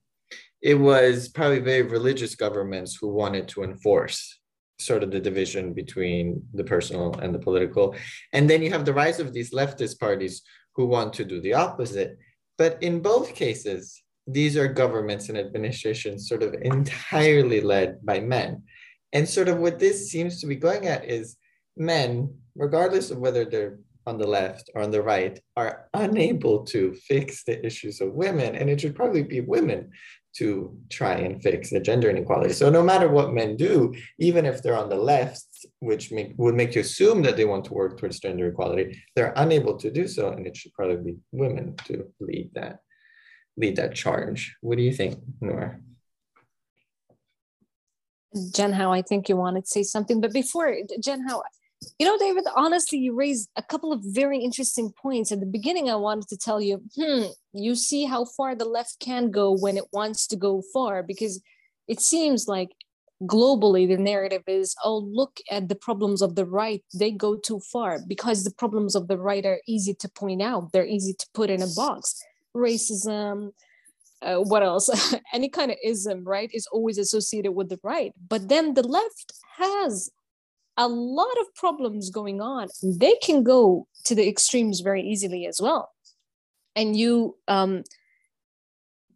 it 0.60 0.74
was 0.74 1.28
probably 1.28 1.60
very 1.60 1.82
religious 1.82 2.34
governments 2.34 2.96
who 3.00 3.08
wanted 3.08 3.48
to 3.48 3.62
enforce 3.62 4.38
sort 4.78 5.02
of 5.02 5.10
the 5.10 5.20
division 5.20 5.72
between 5.72 6.42
the 6.54 6.64
personal 6.64 7.14
and 7.18 7.34
the 7.34 7.38
political. 7.38 7.96
And 8.32 8.48
then 8.48 8.62
you 8.62 8.70
have 8.70 8.84
the 8.84 8.94
rise 8.94 9.18
of 9.18 9.32
these 9.32 9.52
leftist 9.52 9.98
parties 9.98 10.42
who 10.74 10.86
want 10.86 11.12
to 11.14 11.24
do 11.24 11.40
the 11.40 11.54
opposite. 11.54 12.18
But 12.56 12.80
in 12.82 13.00
both 13.00 13.34
cases, 13.34 14.02
these 14.26 14.56
are 14.56 14.68
governments 14.68 15.28
and 15.28 15.38
administrations 15.38 16.28
sort 16.28 16.42
of 16.42 16.54
entirely 16.62 17.60
led 17.60 18.04
by 18.04 18.20
men. 18.20 18.62
And 19.12 19.28
sort 19.28 19.48
of 19.48 19.58
what 19.58 19.78
this 19.78 20.10
seems 20.10 20.40
to 20.40 20.46
be 20.46 20.56
going 20.56 20.86
at 20.86 21.04
is 21.04 21.36
men, 21.76 22.34
regardless 22.54 23.10
of 23.10 23.18
whether 23.18 23.44
they're 23.44 23.78
on 24.08 24.18
the 24.18 24.26
left 24.26 24.70
or 24.74 24.82
on 24.82 24.90
the 24.90 25.02
right 25.02 25.38
are 25.56 25.88
unable 25.94 26.64
to 26.64 26.94
fix 26.94 27.44
the 27.44 27.64
issues 27.64 28.00
of 28.00 28.14
women, 28.14 28.56
and 28.56 28.68
it 28.68 28.80
should 28.80 28.96
probably 28.96 29.22
be 29.22 29.40
women 29.40 29.90
to 30.36 30.76
try 30.88 31.14
and 31.14 31.42
fix 31.42 31.70
the 31.70 31.80
gender 31.80 32.08
inequality. 32.08 32.52
So 32.52 32.70
no 32.70 32.82
matter 32.82 33.08
what 33.08 33.32
men 33.32 33.56
do, 33.56 33.94
even 34.18 34.46
if 34.46 34.62
they're 34.62 34.76
on 34.76 34.88
the 34.88 35.02
left, 35.14 35.46
which 35.80 36.12
make, 36.12 36.34
would 36.36 36.54
make 36.54 36.74
you 36.74 36.80
assume 36.80 37.22
that 37.22 37.36
they 37.36 37.44
want 37.44 37.64
to 37.66 37.74
work 37.74 37.98
towards 37.98 38.20
gender 38.20 38.46
equality, 38.48 39.02
they're 39.14 39.34
unable 39.36 39.76
to 39.78 39.90
do 39.90 40.06
so, 40.06 40.30
and 40.30 40.46
it 40.46 40.56
should 40.56 40.72
probably 40.72 41.12
be 41.12 41.18
women 41.32 41.74
to 41.86 42.04
lead 42.20 42.50
that 42.54 42.80
lead 43.56 43.76
that 43.76 43.94
charge. 43.94 44.56
What 44.60 44.78
do 44.78 44.84
you 44.84 44.92
think, 44.92 45.18
Noor? 45.40 45.80
Zhenhao, 48.36 48.90
I 48.96 49.02
think 49.02 49.28
you 49.28 49.36
wanted 49.36 49.64
to 49.64 49.70
say 49.70 49.82
something, 49.82 50.20
but 50.20 50.32
before 50.32 50.72
Zhenhao, 51.04 51.42
you 51.98 52.06
know, 52.06 52.18
David, 52.18 52.44
honestly, 52.56 52.98
you 52.98 53.14
raised 53.14 53.50
a 53.56 53.62
couple 53.62 53.92
of 53.92 54.00
very 54.04 54.38
interesting 54.38 54.92
points. 55.00 55.30
At 55.30 55.40
the 55.40 55.46
beginning, 55.46 55.88
I 55.90 55.96
wanted 55.96 56.28
to 56.28 56.36
tell 56.36 56.60
you, 56.60 56.82
hmm, 56.96 57.24
you 57.52 57.74
see 57.74 58.04
how 58.04 58.24
far 58.24 58.54
the 58.54 58.64
left 58.64 58.98
can 59.00 59.30
go 59.30 59.52
when 59.52 59.76
it 59.76 59.84
wants 59.92 60.26
to 60.28 60.36
go 60.36 60.62
far, 60.72 61.02
because 61.02 61.40
it 61.86 62.00
seems 62.00 62.48
like 62.48 62.70
globally 63.24 63.86
the 63.88 63.96
narrative 63.96 64.42
is, 64.46 64.74
oh, 64.84 64.98
look 64.98 65.40
at 65.50 65.68
the 65.68 65.74
problems 65.74 66.22
of 66.22 66.34
the 66.34 66.46
right. 66.46 66.82
They 66.94 67.10
go 67.10 67.36
too 67.36 67.60
far 67.60 67.98
because 68.06 68.44
the 68.44 68.52
problems 68.52 68.94
of 68.94 69.08
the 69.08 69.18
right 69.18 69.44
are 69.44 69.60
easy 69.66 69.94
to 69.94 70.08
point 70.08 70.42
out, 70.42 70.72
they're 70.72 70.86
easy 70.86 71.14
to 71.14 71.26
put 71.34 71.50
in 71.50 71.62
a 71.62 71.68
box. 71.74 72.22
Racism, 72.56 73.52
uh, 74.22 74.36
what 74.36 74.62
else? 74.62 75.14
Any 75.32 75.48
kind 75.48 75.70
of 75.70 75.78
ism, 75.84 76.24
right, 76.24 76.50
is 76.52 76.66
always 76.72 76.98
associated 76.98 77.52
with 77.52 77.68
the 77.68 77.78
right. 77.82 78.12
But 78.28 78.48
then 78.48 78.74
the 78.74 78.86
left 78.86 79.32
has 79.56 80.10
a 80.78 80.88
lot 80.88 81.36
of 81.40 81.54
problems 81.54 82.08
going 82.08 82.40
on. 82.40 82.68
They 82.82 83.16
can 83.16 83.42
go 83.42 83.86
to 84.04 84.14
the 84.14 84.28
extremes 84.28 84.80
very 84.80 85.02
easily 85.02 85.44
as 85.46 85.60
well. 85.60 85.90
And 86.76 86.96
you 86.96 87.36
um, 87.48 87.82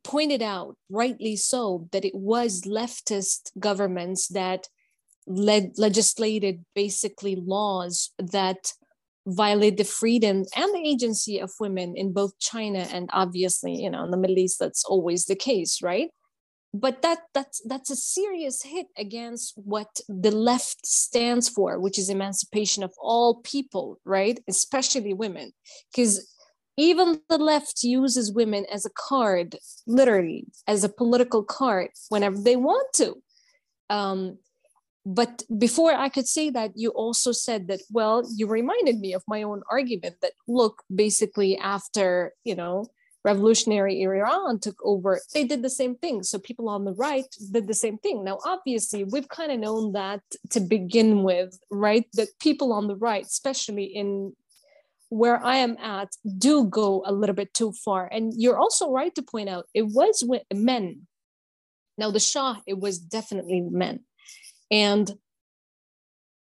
pointed 0.02 0.42
out, 0.42 0.76
rightly 0.90 1.36
so, 1.36 1.88
that 1.92 2.04
it 2.04 2.14
was 2.14 2.62
leftist 2.62 3.52
governments 3.58 4.28
that 4.28 4.66
led, 5.26 5.78
legislated 5.78 6.64
basically 6.74 7.36
laws 7.36 8.10
that 8.18 8.72
violate 9.24 9.76
the 9.76 9.84
freedom 9.84 10.44
and 10.56 10.74
the 10.74 10.82
agency 10.84 11.38
of 11.38 11.52
women 11.60 11.96
in 11.96 12.12
both 12.12 12.36
China 12.40 12.80
and 12.92 13.08
obviously, 13.12 13.80
you 13.80 13.88
know, 13.88 14.02
in 14.04 14.10
the 14.10 14.16
Middle 14.16 14.38
East, 14.38 14.58
that's 14.58 14.84
always 14.84 15.26
the 15.26 15.36
case, 15.36 15.80
right? 15.80 16.10
But 16.74 17.02
that 17.02 17.18
that's 17.34 17.60
that's 17.66 17.90
a 17.90 17.96
serious 17.96 18.62
hit 18.62 18.86
against 18.96 19.52
what 19.56 20.00
the 20.08 20.30
left 20.30 20.86
stands 20.86 21.48
for 21.48 21.78
which 21.78 21.98
is 21.98 22.08
emancipation 22.08 22.82
of 22.82 22.92
all 22.98 23.40
people 23.42 23.98
right? 24.04 24.40
Especially 24.48 25.14
women. 25.14 25.52
Because 25.90 26.28
even 26.78 27.20
the 27.28 27.38
left 27.38 27.82
uses 27.82 28.32
women 28.32 28.64
as 28.72 28.86
a 28.86 28.90
card 28.96 29.56
literally 29.86 30.46
as 30.66 30.84
a 30.84 30.88
political 30.88 31.42
card 31.42 31.90
whenever 32.08 32.38
they 32.38 32.56
want 32.56 32.90
to. 32.94 33.16
Um, 33.90 34.38
but 35.04 35.42
before 35.58 35.92
i 35.92 36.08
could 36.08 36.28
say 36.28 36.48
that 36.48 36.70
you 36.76 36.90
also 36.90 37.32
said 37.32 37.66
that 37.66 37.80
well 37.90 38.22
you 38.36 38.46
reminded 38.46 39.00
me 39.00 39.12
of 39.12 39.22
my 39.26 39.42
own 39.42 39.60
argument 39.68 40.14
that 40.22 40.32
look 40.46 40.82
basically 40.94 41.58
after 41.58 42.32
you 42.44 42.54
know 42.54 42.86
revolutionary 43.24 44.02
Iran 44.02 44.58
took 44.58 44.76
over, 44.84 45.20
they 45.32 45.44
did 45.44 45.62
the 45.62 45.70
same 45.70 45.94
thing. 45.96 46.22
So 46.22 46.38
people 46.38 46.68
on 46.68 46.84
the 46.84 46.94
right 46.94 47.26
did 47.52 47.66
the 47.66 47.74
same 47.74 47.98
thing. 47.98 48.24
Now, 48.24 48.38
obviously, 48.44 49.04
we've 49.04 49.28
kind 49.28 49.52
of 49.52 49.60
known 49.60 49.92
that 49.92 50.20
to 50.50 50.60
begin 50.60 51.22
with, 51.22 51.58
right? 51.70 52.06
That 52.14 52.28
people 52.40 52.72
on 52.72 52.88
the 52.88 52.96
right, 52.96 53.24
especially 53.24 53.84
in 53.84 54.34
where 55.08 55.44
I 55.44 55.56
am 55.56 55.76
at, 55.76 56.08
do 56.38 56.64
go 56.64 57.02
a 57.06 57.12
little 57.12 57.34
bit 57.34 57.52
too 57.52 57.72
far. 57.72 58.08
And 58.10 58.32
you're 58.36 58.58
also 58.58 58.90
right 58.90 59.14
to 59.14 59.22
point 59.22 59.48
out 59.48 59.66
it 59.74 59.86
was 59.86 60.26
men. 60.52 61.06
Now, 61.98 62.10
the 62.10 62.18
Shah, 62.20 62.56
it 62.66 62.78
was 62.80 62.98
definitely 62.98 63.60
men. 63.60 64.00
And 64.70 65.12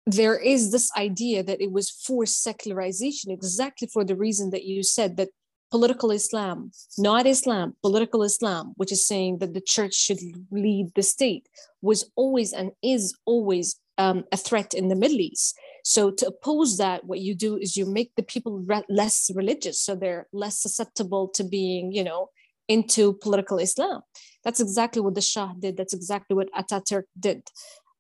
there 0.07 0.39
is 0.39 0.71
this 0.71 0.91
idea 0.97 1.43
that 1.43 1.61
it 1.61 1.73
was 1.73 1.91
forced 1.91 2.43
secularization 2.43 3.31
exactly 3.31 3.89
for 3.89 4.05
the 4.05 4.17
reason 4.17 4.51
that 4.51 4.65
you 4.65 4.83
said 4.83 5.17
that 5.17 5.29
political 5.71 6.11
Islam, 6.11 6.71
not 6.97 7.27
Islam, 7.27 7.77
political 7.83 8.23
Islam, 8.23 8.73
which 8.77 8.93
is 8.93 9.07
saying 9.07 9.39
that 9.39 9.55
the 9.55 9.61
church 9.61 9.95
should 9.95 10.19
lead 10.51 10.93
the 10.95 11.03
state, 11.03 11.49
was 11.83 12.11
always 12.17 12.53
and 12.53 12.73
is 12.83 13.15
always 13.27 13.77
um, 13.99 14.25
a 14.33 14.37
threat 14.37 14.75
in 14.75 14.89
the 14.89 14.97
Middle 14.97 15.21
East. 15.21 15.59
So 15.85 16.11
to 16.11 16.27
oppose 16.27 16.77
that, 16.79 17.05
what 17.05 17.21
you 17.21 17.35
do 17.35 17.57
is 17.57 17.77
you 17.77 17.87
make 17.87 18.13
the 18.17 18.23
people 18.23 18.61
re- 18.61 18.85
less 18.89 19.31
religious, 19.35 19.81
so 19.81 19.95
they're 19.95 20.29
less 20.33 20.61
susceptible 20.61 21.29
to 21.29 21.45
being, 21.45 21.93
you 21.93 22.05
know, 22.05 22.31
into 22.69 23.15
political 23.15 23.59
Islam. 23.59 24.03
That's 24.45 24.61
exactly 24.61 25.03
what 25.03 25.15
the 25.15 25.21
Shah 25.21 25.53
did. 25.59 25.77
That's 25.77 25.95
exactly 25.95 26.37
what 26.37 26.53
Ataturk 26.53 27.05
did. 27.19 27.43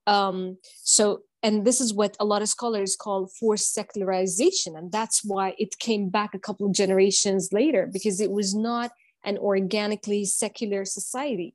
Um, 0.06 0.58
so 0.82 1.22
and 1.42 1.64
this 1.64 1.80
is 1.80 1.94
what 1.94 2.16
a 2.18 2.24
lot 2.24 2.42
of 2.42 2.48
scholars 2.48 2.96
call 2.96 3.28
forced 3.28 3.72
secularization. 3.72 4.76
And 4.76 4.90
that's 4.90 5.22
why 5.24 5.54
it 5.58 5.78
came 5.78 6.08
back 6.08 6.34
a 6.34 6.38
couple 6.38 6.66
of 6.66 6.74
generations 6.74 7.50
later 7.52 7.88
because 7.92 8.20
it 8.20 8.30
was 8.30 8.54
not 8.54 8.90
an 9.24 9.38
organically 9.38 10.24
secular 10.24 10.84
society 10.84 11.54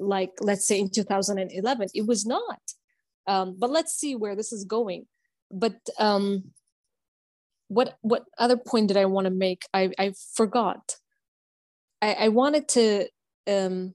like 0.00 0.32
let's 0.40 0.66
say 0.66 0.78
in 0.78 0.90
2011 0.90 1.88
it 1.94 2.06
was 2.06 2.26
not. 2.26 2.60
Um, 3.26 3.56
but 3.58 3.70
let's 3.70 3.92
see 3.92 4.16
where 4.16 4.34
this 4.34 4.52
is 4.52 4.64
going. 4.64 5.06
But 5.50 5.78
um, 5.98 6.52
what 7.68 7.96
what 8.00 8.24
other 8.38 8.56
point 8.56 8.88
did 8.88 8.96
i 8.96 9.04
want 9.04 9.26
to 9.26 9.30
make? 9.30 9.64
I 9.72 9.90
i 9.98 10.12
forgot. 10.34 10.96
I 12.02 12.14
i 12.14 12.28
wanted 12.28 12.68
to 12.68 13.08
um, 13.46 13.94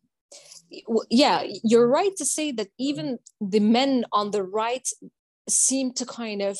yeah 1.09 1.43
you're 1.63 1.87
right 1.87 2.15
to 2.17 2.25
say 2.25 2.51
that 2.53 2.67
even 2.77 3.19
the 3.41 3.59
men 3.59 4.05
on 4.11 4.31
the 4.31 4.43
right 4.43 4.87
seem 5.47 5.93
to 5.93 6.05
kind 6.05 6.41
of 6.41 6.57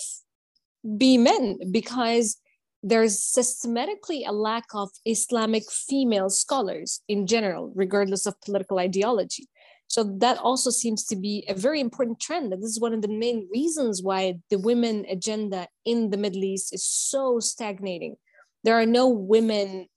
be 0.98 1.18
men 1.18 1.58
because 1.72 2.38
there's 2.84 3.20
systematically 3.20 4.24
a 4.26 4.32
lack 4.32 4.66
of 4.76 4.90
Islamic 5.06 5.64
female 5.72 6.30
scholars 6.30 7.02
in 7.08 7.26
general, 7.26 7.72
regardless 7.76 8.28
of 8.28 8.40
political 8.42 8.78
ideology. 8.78 9.48
So 9.88 10.04
that 10.20 10.38
also 10.38 10.70
seems 10.70 11.04
to 11.06 11.16
be 11.16 11.46
a 11.48 11.54
very 11.54 11.80
important 11.80 12.20
trend. 12.20 12.54
And 12.54 12.62
this 12.62 12.70
is 12.70 12.80
one 12.80 12.94
of 12.94 13.02
the 13.02 13.08
main 13.08 13.48
reasons 13.52 14.04
why 14.04 14.36
the 14.50 14.60
women 14.60 15.06
agenda 15.10 15.68
in 15.84 16.10
the 16.12 16.18
Middle 16.18 16.44
East 16.44 16.74
is 16.74 16.84
so 16.84 17.40
stagnating. 17.40 18.16
There 18.64 18.80
are 18.80 18.86
no 18.86 19.10
women, 19.10 19.88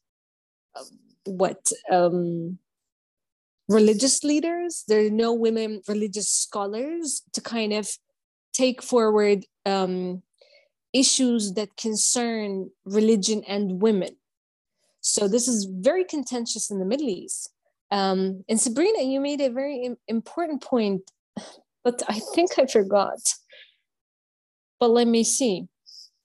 uh, 0.75 0.85
what, 1.25 1.73
um, 1.91 2.59
religious 3.69 4.25
leaders, 4.25 4.85
there 4.89 5.05
are 5.05 5.11
no 5.11 5.33
women 5.33 5.83
religious 5.89 6.29
scholars 6.29 7.23
to 7.33 7.41
kind 7.43 7.73
of 7.73 7.91
take 8.53 8.83
forward 8.83 9.45
um, 9.67 10.23
issues 10.93 11.53
that 11.53 11.77
concern 11.77 12.71
religion 12.85 13.43
and 13.47 13.81
women. 13.81 14.17
So 15.01 15.29
this 15.29 15.49
is 15.49 15.69
very 15.71 16.05
contentious 16.05 16.71
in 16.71 16.79
the 16.79 16.85
Middle 16.85 17.09
East. 17.09 17.51
Um, 17.91 18.45
and 18.49 18.61
Sabrina, 18.61 19.03
you 19.03 19.21
made 19.21 19.41
a 19.41 19.51
very 19.51 19.97
important 20.07 20.63
point, 20.63 21.03
but 21.85 22.03
I 22.09 22.21
think 22.35 22.59
I 22.59 22.67
forgot. 22.67 23.21
But 24.81 24.91
let 24.91 25.09
me 25.09 25.25
see. 25.25 25.67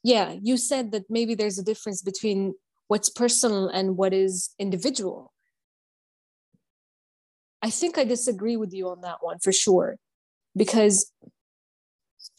Yeah, 0.03 0.35
you 0.41 0.57
said 0.57 0.91
that 0.91 1.03
maybe 1.09 1.33
there's 1.33 1.57
a 1.57 1.63
difference 1.63 2.01
between 2.01 2.55
what's 2.87 3.09
personal 3.09 3.69
and 3.69 3.95
what 3.95 4.13
is 4.13 4.53
individual. 4.59 5.31
I 7.61 7.69
think 7.69 7.97
I 7.97 8.03
disagree 8.03 8.57
with 8.57 8.73
you 8.73 8.89
on 8.89 9.01
that 9.01 9.19
one 9.21 9.39
for 9.39 9.53
sure, 9.53 9.95
because 10.57 11.09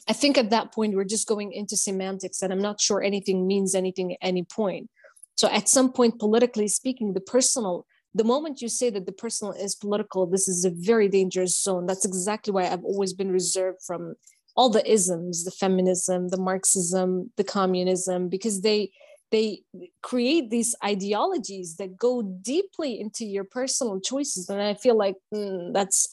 I 0.09 0.12
think 0.12 0.37
at 0.37 0.51
that 0.51 0.73
point 0.73 0.95
we're 0.95 1.05
just 1.05 1.27
going 1.27 1.53
into 1.53 1.77
semantics, 1.77 2.43
and 2.43 2.53
I'm 2.53 2.62
not 2.62 2.81
sure 2.81 3.03
anything 3.03 3.47
means 3.47 3.75
anything 3.75 4.12
at 4.12 4.19
any 4.21 4.45
point. 4.45 4.90
So 5.37 5.49
at 5.49 5.69
some 5.69 5.93
point, 5.93 6.19
politically 6.19 6.69
speaking, 6.69 7.12
the 7.12 7.21
personal, 7.21 7.87
the 8.14 8.25
moment 8.25 8.61
you 8.62 8.69
say 8.69 8.90
that 8.90 9.07
the 9.07 9.12
personal 9.12 9.53
is 9.53 9.75
political, 9.75 10.27
this 10.27 10.47
is 10.47 10.64
a 10.64 10.71
very 10.71 11.09
dangerous 11.09 11.61
zone. 11.61 11.87
That's 11.87 12.05
exactly 12.05 12.53
why 12.53 12.69
I've 12.69 12.85
always 12.85 13.12
been 13.12 13.33
reserved 13.33 13.79
from 13.85 14.14
all 14.57 14.69
the 14.69 14.88
isms, 14.88 15.45
the 15.45 15.51
feminism, 15.51 16.29
the 16.29 16.37
Marxism, 16.37 17.33
the 17.37 17.45
communism, 17.45 18.29
because 18.29 18.61
they 18.61 18.90
they 19.31 19.62
create 20.01 20.51
these 20.51 20.77
ideologies 20.85 21.75
that 21.77 21.97
go 21.97 22.23
deeply 22.23 23.01
into 23.01 23.25
your 23.25 23.43
personal 23.43 23.99
choices. 23.99 24.49
And 24.49 24.62
I 24.62 24.75
feel 24.75 24.97
like 24.97 25.17
mm, 25.35 25.73
that's 25.73 26.07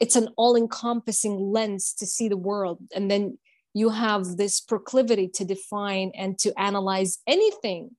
it's 0.00 0.16
an 0.16 0.28
all-encompassing 0.36 1.38
lens 1.38 1.92
to 1.94 2.06
see 2.06 2.28
the 2.28 2.36
world. 2.36 2.78
And 2.94 3.10
then 3.10 3.38
you 3.74 3.90
have 3.90 4.36
this 4.36 4.60
proclivity 4.60 5.28
to 5.34 5.44
define 5.44 6.10
and 6.14 6.38
to 6.38 6.52
analyze 6.58 7.18
anything 7.26 7.90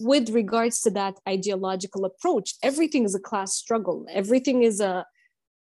with 0.00 0.30
regards 0.30 0.80
to 0.82 0.90
that 0.90 1.14
ideological 1.28 2.04
approach. 2.04 2.54
Everything 2.62 3.04
is 3.04 3.14
a 3.14 3.20
class 3.20 3.54
struggle. 3.54 4.06
Everything 4.10 4.62
is 4.62 4.80
a 4.80 5.04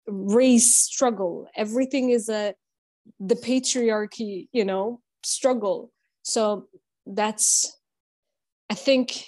race 0.08 0.76
struggle. 0.76 1.48
Everything 1.56 2.10
is 2.10 2.30
a 2.30 2.54
the 3.20 3.36
patriarchy 3.36 4.48
you 4.52 4.66
know 4.66 5.02
struggle. 5.24 5.92
So 6.24 6.68
that's 7.06 7.78
I 8.70 8.76
think, 8.76 9.28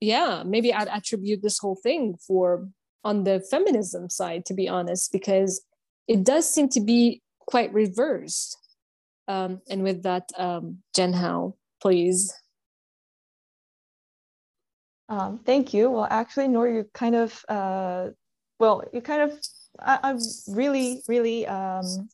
yeah, 0.00 0.44
maybe 0.46 0.72
I'd 0.72 0.88
attribute 0.88 1.42
this 1.42 1.58
whole 1.58 1.76
thing 1.76 2.16
for 2.26 2.68
on 3.04 3.24
the 3.24 3.40
feminism 3.40 4.08
side, 4.08 4.44
to 4.46 4.54
be 4.54 4.68
honest, 4.68 5.12
because 5.12 5.64
it 6.08 6.24
does 6.24 6.48
seem 6.52 6.68
to 6.70 6.80
be 6.80 7.22
quite 7.40 7.72
reversed. 7.72 8.56
Um, 9.28 9.60
and 9.68 9.82
with 9.82 10.02
that, 10.02 10.28
um, 10.36 10.78
Zhenhao, 10.96 11.54
please. 11.80 12.32
Um, 15.08 15.40
thank 15.44 15.74
you. 15.74 15.90
Well, 15.90 16.08
actually, 16.10 16.48
Noor, 16.48 16.68
you 16.68 16.86
kind 16.94 17.14
of, 17.14 17.44
uh, 17.48 18.08
well, 18.58 18.82
you 18.92 19.00
kind 19.00 19.22
of, 19.22 19.38
I, 19.78 20.10
am 20.10 20.18
really, 20.48 21.02
really 21.08 21.46
um, 21.46 22.08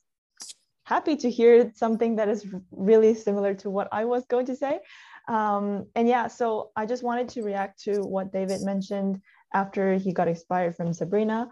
happy 0.85 1.17
to 1.17 1.31
hear 1.31 1.73
something 1.75 2.17
that 2.17 2.29
is 2.29 2.47
really 2.71 3.15
similar 3.15 3.55
to 3.55 3.71
what 3.71 3.89
I 3.93 4.05
was 4.05 4.25
going 4.27 4.47
to 4.47 4.57
say. 4.57 4.81
Um, 5.29 5.87
and 5.95 6.09
yeah, 6.09 6.27
so 6.27 6.71
I 6.75 6.87
just 6.87 7.03
wanted 7.03 7.29
to 7.31 7.43
react 7.43 7.83
to 7.85 8.01
what 8.01 8.33
David 8.33 8.63
mentioned 8.63 9.21
after 9.53 9.95
he 9.95 10.13
got 10.13 10.29
inspired 10.29 10.77
from 10.77 10.93
Sabrina. 10.93 11.49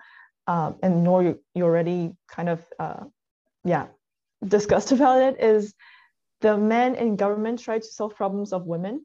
Um, 0.46 0.76
and 0.82 1.02
Noor, 1.02 1.22
you, 1.22 1.40
you 1.54 1.64
already 1.64 2.12
kind 2.28 2.48
of, 2.48 2.64
uh, 2.78 3.04
yeah, 3.64 3.86
discussed 4.46 4.92
about 4.96 5.22
it, 5.22 5.40
is 5.40 5.74
the 6.40 6.56
men 6.56 6.94
in 6.94 7.16
government 7.16 7.60
try 7.60 7.78
to 7.78 7.84
solve 7.86 8.14
problems 8.14 8.52
of 8.52 8.66
women. 8.66 9.04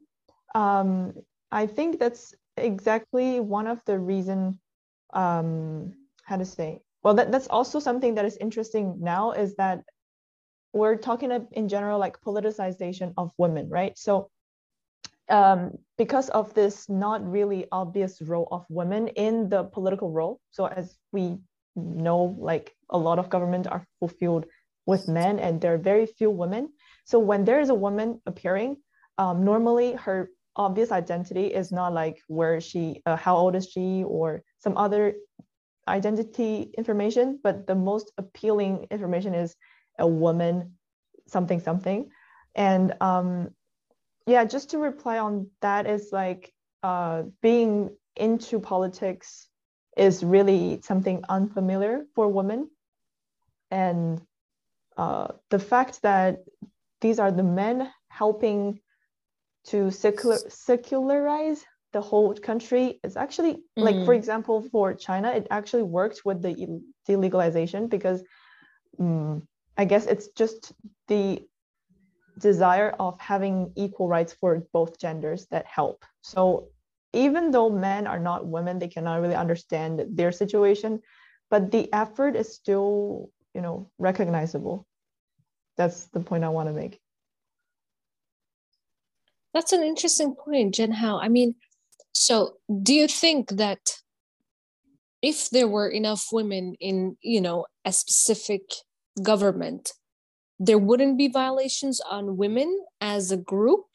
Um, 0.54 1.14
I 1.50 1.66
think 1.66 1.98
that's 1.98 2.34
exactly 2.56 3.40
one 3.40 3.66
of 3.66 3.80
the 3.86 3.98
reason, 3.98 4.60
um, 5.12 5.94
how 6.24 6.36
to 6.36 6.44
say, 6.44 6.80
well, 7.02 7.14
that, 7.14 7.32
that's 7.32 7.48
also 7.48 7.80
something 7.80 8.14
that 8.14 8.24
is 8.24 8.36
interesting 8.36 8.98
now 9.00 9.32
is 9.32 9.56
that 9.56 9.82
we're 10.72 10.96
talking 10.96 11.30
in 11.52 11.68
general 11.68 11.98
like 11.98 12.20
politicization 12.20 13.12
of 13.16 13.32
women, 13.36 13.68
right? 13.68 13.98
So 13.98 14.30
um, 15.32 15.78
because 15.96 16.28
of 16.28 16.52
this 16.52 16.88
not 16.90 17.26
really 17.28 17.66
obvious 17.72 18.20
role 18.20 18.46
of 18.52 18.66
women 18.68 19.08
in 19.08 19.48
the 19.48 19.64
political 19.64 20.10
role. 20.10 20.40
So 20.50 20.66
as 20.66 20.94
we 21.10 21.38
know, 21.74 22.36
like 22.38 22.74
a 22.90 22.98
lot 22.98 23.18
of 23.18 23.30
government 23.30 23.66
are 23.66 23.84
fulfilled 23.98 24.44
with 24.84 25.08
men 25.08 25.38
and 25.38 25.60
there 25.60 25.74
are 25.74 25.78
very 25.78 26.04
few 26.04 26.30
women. 26.30 26.68
So 27.06 27.18
when 27.18 27.44
there 27.44 27.60
is 27.60 27.70
a 27.70 27.74
woman 27.74 28.20
appearing, 28.26 28.76
um, 29.16 29.42
normally 29.42 29.94
her 29.94 30.28
obvious 30.54 30.92
identity 30.92 31.46
is 31.46 31.72
not 31.72 31.94
like 31.94 32.20
where 32.28 32.60
she, 32.60 33.00
uh, 33.06 33.16
how 33.16 33.36
old 33.36 33.56
is 33.56 33.70
she 33.70 34.04
or 34.06 34.42
some 34.58 34.76
other 34.76 35.14
identity 35.88 36.74
information, 36.76 37.40
but 37.42 37.66
the 37.66 37.74
most 37.74 38.12
appealing 38.18 38.86
information 38.90 39.34
is 39.34 39.56
a 39.98 40.06
woman, 40.06 40.74
something, 41.26 41.60
something. 41.60 42.10
And 42.54 42.92
um, 43.00 43.48
yeah, 44.26 44.44
just 44.44 44.70
to 44.70 44.78
reply 44.78 45.18
on 45.18 45.48
that 45.60 45.86
is 45.86 46.10
like 46.12 46.52
uh, 46.82 47.22
being 47.40 47.90
into 48.16 48.60
politics 48.60 49.48
is 49.96 50.24
really 50.24 50.80
something 50.82 51.22
unfamiliar 51.28 52.04
for 52.14 52.28
women. 52.28 52.70
And 53.70 54.20
uh, 54.96 55.28
the 55.50 55.58
fact 55.58 56.02
that 56.02 56.38
these 57.00 57.18
are 57.18 57.32
the 57.32 57.42
men 57.42 57.90
helping 58.08 58.80
to 59.64 59.90
secular, 59.90 60.38
secularize 60.48 61.64
the 61.92 62.00
whole 62.00 62.34
country 62.34 63.00
is 63.04 63.16
actually 63.16 63.54
mm-hmm. 63.54 63.82
like 63.82 64.04
for 64.04 64.14
mm. 64.14 64.16
example 64.16 64.62
for 64.72 64.94
china 64.94 65.30
it 65.30 65.46
actually 65.50 65.82
worked 65.82 66.22
with 66.24 66.42
the 66.42 66.80
delegalization 67.08 67.88
because 67.88 68.22
um, 68.98 69.46
i 69.76 69.84
guess 69.84 70.06
it's 70.06 70.28
just 70.28 70.72
the 71.08 71.42
desire 72.38 72.90
of 72.98 73.18
having 73.20 73.72
equal 73.76 74.08
rights 74.08 74.34
for 74.40 74.66
both 74.72 74.98
genders 74.98 75.46
that 75.50 75.66
help. 75.66 76.04
So 76.22 76.68
even 77.12 77.50
though 77.50 77.70
men 77.70 78.06
are 78.06 78.18
not 78.18 78.46
women, 78.46 78.78
they 78.78 78.88
cannot 78.88 79.20
really 79.20 79.34
understand 79.34 80.02
their 80.10 80.32
situation, 80.32 81.00
but 81.50 81.70
the 81.70 81.92
effort 81.92 82.36
is 82.36 82.54
still, 82.54 83.30
you 83.54 83.60
know, 83.60 83.90
recognizable. 83.98 84.86
That's 85.76 86.06
the 86.06 86.20
point 86.20 86.44
I 86.44 86.48
want 86.48 86.68
to 86.68 86.72
make. 86.72 86.98
That's 89.52 89.72
an 89.72 89.82
interesting 89.82 90.34
point, 90.34 90.74
Zhenhao. 90.74 91.22
I 91.22 91.28
mean, 91.28 91.56
so 92.12 92.56
do 92.82 92.94
you 92.94 93.06
think 93.06 93.50
that 93.50 93.80
if 95.20 95.50
there 95.50 95.68
were 95.68 95.88
enough 95.88 96.28
women 96.32 96.74
in, 96.80 97.16
you 97.22 97.40
know, 97.40 97.66
a 97.84 97.92
specific 97.92 98.62
government, 99.22 99.92
there 100.64 100.78
wouldn't 100.78 101.18
be 101.18 101.26
violations 101.26 102.00
on 102.00 102.36
women 102.36 102.84
as 103.00 103.32
a 103.32 103.36
group? 103.36 103.86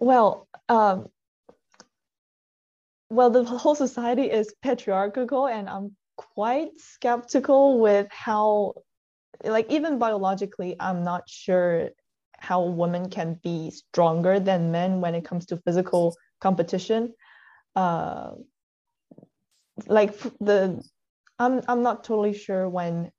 Well, 0.00 0.48
um, 0.68 1.06
well, 3.10 3.30
the 3.30 3.44
whole 3.44 3.76
society 3.76 4.24
is 4.24 4.52
patriarchal, 4.60 5.46
and 5.46 5.68
I'm 5.68 5.94
quite 6.16 6.70
skeptical 6.78 7.78
with 7.78 8.08
how, 8.10 8.74
like, 9.44 9.70
even 9.70 9.98
biologically, 9.98 10.74
I'm 10.80 11.04
not 11.04 11.28
sure 11.28 11.90
how 12.38 12.64
women 12.64 13.08
can 13.08 13.38
be 13.44 13.70
stronger 13.70 14.40
than 14.40 14.72
men 14.72 15.00
when 15.00 15.14
it 15.14 15.24
comes 15.24 15.46
to 15.46 15.58
physical 15.58 16.16
competition. 16.40 17.14
Uh, 17.76 18.32
like 19.86 20.18
the 20.40 20.82
I'm 21.40 21.62
I'm 21.66 21.82
not 21.82 22.04
totally 22.04 22.34
sure 22.34 22.68
when 22.68 23.10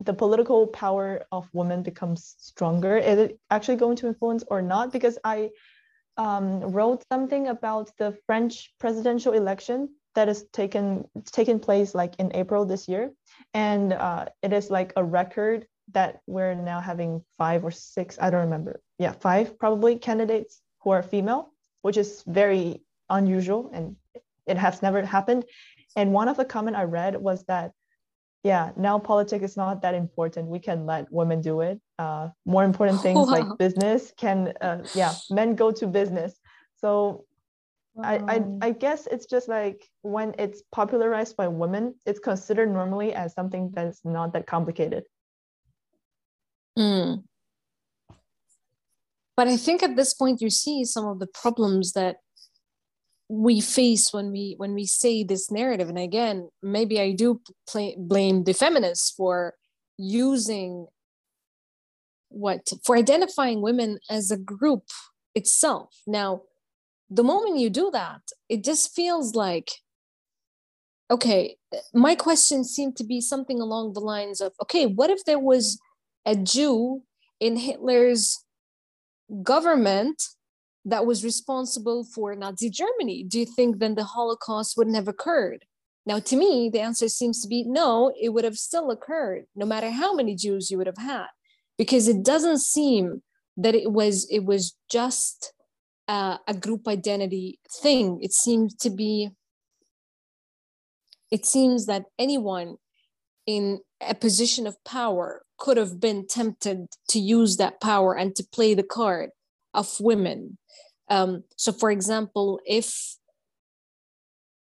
the 0.00 0.12
political 0.12 0.66
power 0.66 1.24
of 1.32 1.48
women 1.52 1.82
becomes 1.82 2.34
stronger. 2.38 2.96
Is 2.98 3.18
it 3.18 3.38
actually 3.50 3.76
going 3.76 3.96
to 3.96 4.06
influence 4.06 4.44
or 4.48 4.60
not? 4.60 4.92
Because 4.92 5.18
I 5.24 5.50
um, 6.18 6.60
wrote 6.60 7.02
something 7.10 7.48
about 7.48 7.90
the 7.98 8.16
French 8.26 8.72
presidential 8.78 9.32
election 9.32 9.88
that 10.14 10.28
is 10.28 10.44
taken 10.52 11.08
taken 11.32 11.58
place 11.58 11.94
like 11.94 12.14
in 12.18 12.36
April 12.36 12.66
this 12.66 12.86
year, 12.86 13.12
and 13.54 13.94
uh, 13.94 14.26
it 14.42 14.52
is 14.52 14.70
like 14.70 14.92
a 14.96 15.02
record 15.02 15.66
that 15.92 16.20
we're 16.26 16.54
now 16.54 16.80
having 16.80 17.24
five 17.38 17.64
or 17.64 17.70
six. 17.70 18.18
I 18.20 18.28
don't 18.30 18.44
remember. 18.44 18.80
Yeah, 18.98 19.12
five 19.12 19.58
probably 19.58 19.96
candidates 19.98 20.60
who 20.82 20.90
are 20.90 21.02
female, 21.02 21.52
which 21.80 21.96
is 21.96 22.22
very 22.26 22.82
unusual 23.08 23.70
and 23.72 23.96
it 24.46 24.58
has 24.58 24.82
never 24.82 25.04
happened. 25.04 25.44
And 25.96 26.12
one 26.12 26.28
of 26.28 26.36
the 26.36 26.44
comment 26.44 26.76
I 26.76 26.84
read 26.84 27.16
was 27.16 27.44
that, 27.44 27.72
yeah, 28.42 28.72
now 28.76 28.98
politics 28.98 29.44
is 29.44 29.56
not 29.56 29.82
that 29.82 29.94
important. 29.94 30.48
We 30.48 30.58
can 30.58 30.86
let 30.86 31.10
women 31.10 31.40
do 31.40 31.60
it. 31.60 31.80
Uh, 31.98 32.28
more 32.44 32.64
important 32.64 33.00
things 33.00 33.16
wow. 33.26 33.32
like 33.32 33.58
business 33.58 34.12
can, 34.16 34.52
uh, 34.60 34.84
yeah, 34.94 35.14
men 35.30 35.54
go 35.54 35.70
to 35.70 35.86
business. 35.86 36.38
So 36.76 37.24
wow. 37.94 38.04
I, 38.04 38.34
I, 38.34 38.44
I 38.60 38.70
guess 38.70 39.06
it's 39.10 39.26
just 39.26 39.48
like 39.48 39.88
when 40.02 40.34
it's 40.38 40.62
popularized 40.72 41.36
by 41.36 41.48
women, 41.48 41.94
it's 42.04 42.18
considered 42.18 42.70
normally 42.70 43.14
as 43.14 43.32
something 43.34 43.70
that's 43.72 44.00
not 44.04 44.32
that 44.32 44.46
complicated. 44.46 45.04
Mm. 46.78 47.22
But 49.36 49.48
I 49.48 49.56
think 49.56 49.82
at 49.82 49.96
this 49.96 50.14
point, 50.14 50.40
you 50.40 50.50
see 50.50 50.84
some 50.84 51.06
of 51.06 51.18
the 51.18 51.26
problems 51.26 51.92
that 51.92 52.16
we 53.42 53.60
face 53.60 54.12
when 54.12 54.30
we 54.30 54.54
when 54.58 54.74
we 54.74 54.86
say 54.86 55.24
this 55.24 55.50
narrative. 55.50 55.88
And 55.88 55.98
again 55.98 56.48
maybe 56.62 57.00
i 57.00 57.12
do 57.12 57.40
blame 57.96 58.44
the 58.44 58.54
feminists 58.54 59.10
for 59.10 59.54
using 59.98 60.86
what 62.28 62.68
for 62.84 62.96
identifying 62.96 63.62
women 63.62 63.98
as 64.10 64.30
a 64.30 64.36
group 64.36 64.84
itself. 65.34 65.94
Now 66.06 66.42
the 67.10 67.24
moment 67.24 67.58
you 67.58 67.70
do 67.70 67.90
that 67.92 68.22
it 68.48 68.64
just 68.64 68.94
feels 68.94 69.34
like 69.34 69.70
okay 71.10 71.56
my 71.92 72.14
question 72.14 72.64
seemed 72.64 72.96
to 72.96 73.04
be 73.04 73.20
something 73.20 73.60
along 73.60 73.92
the 73.92 74.00
lines 74.00 74.40
of 74.40 74.52
okay 74.62 74.86
what 74.86 75.10
if 75.10 75.24
there 75.24 75.38
was 75.38 75.78
a 76.24 76.34
jew 76.34 77.02
in 77.40 77.56
hitler's 77.56 78.42
government 79.42 80.22
that 80.84 81.06
was 81.06 81.24
responsible 81.24 82.04
for 82.04 82.34
Nazi 82.34 82.70
Germany? 82.70 83.24
Do 83.24 83.38
you 83.38 83.46
think 83.46 83.78
then 83.78 83.94
the 83.94 84.04
Holocaust 84.04 84.76
wouldn't 84.76 84.96
have 84.96 85.08
occurred? 85.08 85.64
Now, 86.06 86.18
to 86.20 86.36
me, 86.36 86.68
the 86.70 86.80
answer 86.80 87.08
seems 87.08 87.40
to 87.40 87.48
be 87.48 87.64
no, 87.64 88.12
it 88.20 88.30
would 88.30 88.44
have 88.44 88.58
still 88.58 88.90
occurred, 88.90 89.46
no 89.56 89.64
matter 89.64 89.90
how 89.90 90.14
many 90.14 90.34
Jews 90.34 90.70
you 90.70 90.76
would 90.76 90.86
have 90.86 90.98
had, 90.98 91.28
because 91.78 92.08
it 92.08 92.22
doesn't 92.22 92.60
seem 92.60 93.22
that 93.56 93.74
it 93.74 93.90
was 93.90 94.28
it 94.30 94.44
was 94.44 94.76
just 94.90 95.52
uh, 96.08 96.38
a 96.46 96.54
group 96.54 96.86
identity 96.86 97.58
thing. 97.82 98.18
It 98.20 98.32
seems 98.32 98.74
to 98.76 98.90
be. 98.90 99.30
It 101.30 101.46
seems 101.46 101.86
that 101.86 102.04
anyone 102.18 102.76
in 103.46 103.80
a 104.00 104.14
position 104.14 104.66
of 104.66 104.82
power 104.84 105.42
could 105.58 105.76
have 105.76 106.00
been 106.00 106.26
tempted 106.26 106.86
to 107.08 107.18
use 107.18 107.56
that 107.56 107.80
power 107.80 108.14
and 108.14 108.36
to 108.36 108.44
play 108.52 108.74
the 108.74 108.82
card 108.82 109.30
of 109.72 109.96
women. 110.00 110.58
Um, 111.08 111.44
so, 111.56 111.72
for 111.72 111.90
example, 111.90 112.60
if 112.66 113.16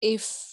if 0.01 0.47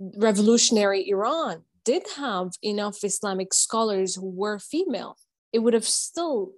revolutionary 0.00 1.08
Iran 1.08 1.62
did 1.84 2.04
have 2.16 2.52
enough 2.62 3.04
Islamic 3.04 3.54
scholars 3.54 4.14
who 4.16 4.28
were 4.28 4.58
female, 4.58 5.16
it 5.52 5.60
would 5.60 5.74
have 5.74 5.84
still 5.84 6.52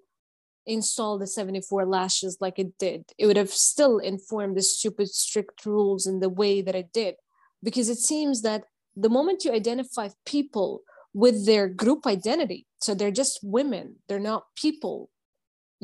installed 0.67 1.21
the 1.21 1.27
74 1.27 1.87
lashes 1.87 2.39
like 2.41 2.59
it 2.59 2.79
did. 2.79 3.05
It 3.19 3.27
would 3.27 3.37
have 3.37 3.51
still 3.51 3.99
informed 3.99 4.57
the 4.57 4.63
stupid 4.63 5.09
strict 5.09 5.67
rules 5.67 6.07
in 6.07 6.21
the 6.21 6.29
way 6.29 6.63
that 6.63 6.75
it 6.75 6.93
did. 6.93 7.17
Because 7.63 7.89
it 7.89 7.99
seems 7.99 8.43
that 8.43 8.65
the 8.97 9.09
moment 9.09 9.45
you 9.45 9.53
identify 9.53 10.09
people 10.25 10.83
with 11.13 11.47
their 11.47 11.69
group 11.69 12.07
identity, 12.07 12.67
so 12.81 12.95
they're 12.95 13.11
just 13.11 13.41
women, 13.43 13.97
they're 14.09 14.19
not 14.19 14.45
people, 14.57 15.11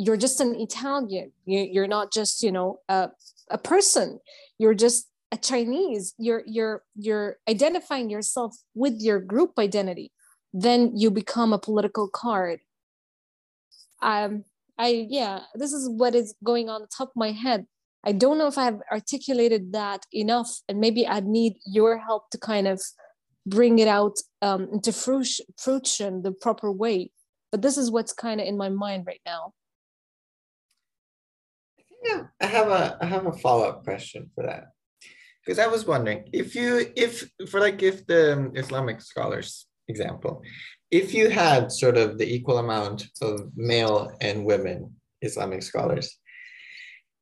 you're 0.00 0.16
just 0.16 0.40
an 0.40 0.54
Italian, 0.54 1.30
you're 1.44 1.86
not 1.86 2.10
just, 2.10 2.42
you 2.42 2.50
know, 2.50 2.78
a, 2.88 3.10
a 3.50 3.58
person, 3.58 4.18
you're 4.58 4.74
just 4.74 5.08
a 5.30 5.36
Chinese, 5.36 6.14
you're 6.18 6.42
you're 6.46 6.82
you're 6.96 7.36
identifying 7.48 8.08
yourself 8.08 8.56
with 8.74 8.94
your 8.98 9.20
group 9.20 9.52
identity, 9.58 10.10
then 10.54 10.96
you 10.96 11.10
become 11.10 11.52
a 11.52 11.58
political 11.58 12.08
card. 12.08 12.60
Um, 14.00 14.44
I 14.78 15.06
yeah, 15.10 15.40
this 15.54 15.74
is 15.74 15.88
what 15.88 16.14
is 16.14 16.34
going 16.42 16.70
on 16.70 16.80
the 16.80 16.88
top 16.96 17.08
of 17.08 17.16
my 17.16 17.32
head. 17.32 17.66
I 18.02 18.12
don't 18.12 18.38
know 18.38 18.46
if 18.46 18.56
I've 18.56 18.80
articulated 18.90 19.72
that 19.74 20.06
enough, 20.12 20.50
and 20.66 20.80
maybe 20.80 21.06
I'd 21.06 21.26
need 21.26 21.56
your 21.66 21.98
help 21.98 22.30
to 22.30 22.38
kind 22.38 22.66
of 22.66 22.80
bring 23.46 23.78
it 23.78 23.88
out 23.88 24.16
um, 24.40 24.68
into 24.72 24.92
fruition 24.92 26.22
the 26.22 26.32
proper 26.32 26.72
way. 26.72 27.10
But 27.52 27.60
this 27.60 27.76
is 27.76 27.90
what's 27.90 28.14
kind 28.14 28.40
of 28.40 28.46
in 28.46 28.56
my 28.56 28.70
mind 28.70 29.04
right 29.06 29.20
now. 29.26 29.52
Yeah, 32.02 32.22
I 32.40 32.46
have 32.46 32.68
a 32.68 32.98
I 33.00 33.06
have 33.06 33.26
a 33.26 33.32
follow 33.32 33.68
up 33.68 33.84
question 33.84 34.30
for 34.34 34.44
that 34.44 34.68
because 35.44 35.58
I 35.58 35.66
was 35.66 35.86
wondering 35.86 36.28
if 36.32 36.54
you 36.54 36.90
if 36.96 37.30
for 37.48 37.60
like 37.60 37.82
if 37.82 38.06
the 38.06 38.50
Islamic 38.54 39.00
scholars 39.02 39.66
example, 39.88 40.42
if 40.90 41.12
you 41.12 41.28
had 41.28 41.72
sort 41.72 41.96
of 41.96 42.18
the 42.18 42.32
equal 42.32 42.58
amount 42.58 43.08
of 43.20 43.50
male 43.56 44.16
and 44.20 44.44
women 44.44 44.94
Islamic 45.22 45.62
scholars, 45.62 46.16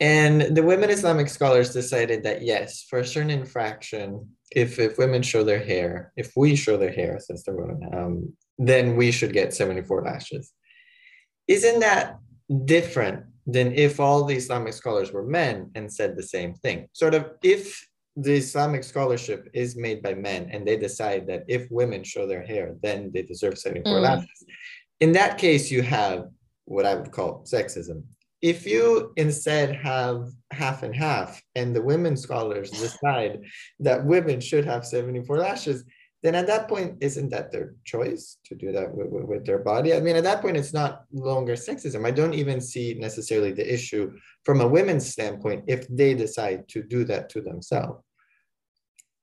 and 0.00 0.56
the 0.56 0.62
women 0.62 0.90
Islamic 0.90 1.28
scholars 1.28 1.72
decided 1.72 2.22
that 2.22 2.42
yes, 2.42 2.84
for 2.88 3.00
a 3.00 3.06
certain 3.06 3.30
infraction, 3.30 4.28
if 4.52 4.78
if 4.78 4.98
women 4.98 5.22
show 5.22 5.42
their 5.42 5.64
hair, 5.64 6.12
if 6.16 6.32
we 6.36 6.54
show 6.54 6.76
their 6.76 6.92
hair 6.92 7.18
since 7.18 7.42
they're 7.42 7.56
women, 7.56 7.80
um, 7.92 8.36
then 8.58 8.96
we 8.96 9.10
should 9.10 9.32
get 9.32 9.54
74 9.54 10.02
lashes. 10.02 10.52
Isn't 11.48 11.80
that 11.80 12.18
different 12.64 13.24
than 13.48 13.72
if 13.72 13.98
all 13.98 14.24
the 14.24 14.36
Islamic 14.36 14.74
scholars 14.74 15.10
were 15.10 15.24
men 15.24 15.70
and 15.74 15.92
said 15.92 16.14
the 16.14 16.22
same 16.22 16.54
thing? 16.54 16.86
Sort 16.92 17.14
of 17.14 17.30
if 17.42 17.84
the 18.14 18.34
Islamic 18.34 18.84
scholarship 18.84 19.48
is 19.54 19.76
made 19.76 20.02
by 20.02 20.12
men 20.12 20.50
and 20.52 20.66
they 20.66 20.76
decide 20.76 21.26
that 21.28 21.44
if 21.48 21.70
women 21.70 22.04
show 22.04 22.26
their 22.26 22.42
hair, 22.42 22.74
then 22.82 23.10
they 23.14 23.22
deserve 23.22 23.58
74 23.58 23.92
mm. 23.92 24.02
lashes. 24.02 24.44
In 25.00 25.12
that 25.12 25.38
case, 25.38 25.70
you 25.70 25.82
have 25.82 26.26
what 26.64 26.84
I 26.84 26.94
would 26.94 27.10
call 27.10 27.44
sexism. 27.44 28.02
If 28.42 28.66
you 28.66 29.12
instead 29.16 29.74
have 29.76 30.28
half 30.52 30.82
and 30.82 30.94
half, 30.94 31.42
and 31.54 31.74
the 31.74 31.82
women 31.82 32.16
scholars 32.16 32.70
decide 32.70 33.40
that 33.80 34.04
women 34.04 34.40
should 34.40 34.64
have 34.64 34.84
74 34.84 35.38
lashes, 35.38 35.84
then 36.22 36.34
at 36.34 36.48
that 36.48 36.68
point, 36.68 36.96
isn't 37.00 37.28
that 37.30 37.52
their 37.52 37.74
choice 37.84 38.38
to 38.46 38.56
do 38.56 38.72
that 38.72 38.92
with, 38.92 39.08
with, 39.08 39.46
their 39.46 39.60
body? 39.60 39.94
I 39.94 40.00
mean, 40.00 40.16
at 40.16 40.24
that 40.24 40.40
point, 40.40 40.56
it's 40.56 40.72
not 40.72 41.04
longer 41.12 41.54
sexism. 41.54 42.04
I 42.04 42.10
don't 42.10 42.34
even 42.34 42.60
see 42.60 42.94
necessarily 42.98 43.52
the 43.52 43.72
issue 43.72 44.16
from 44.44 44.60
a 44.60 44.66
women's 44.66 45.08
standpoint 45.08 45.64
if 45.68 45.86
they 45.88 46.14
decide 46.14 46.68
to 46.70 46.82
do 46.82 47.04
that 47.04 47.28
to 47.30 47.40
themselves. 47.40 48.02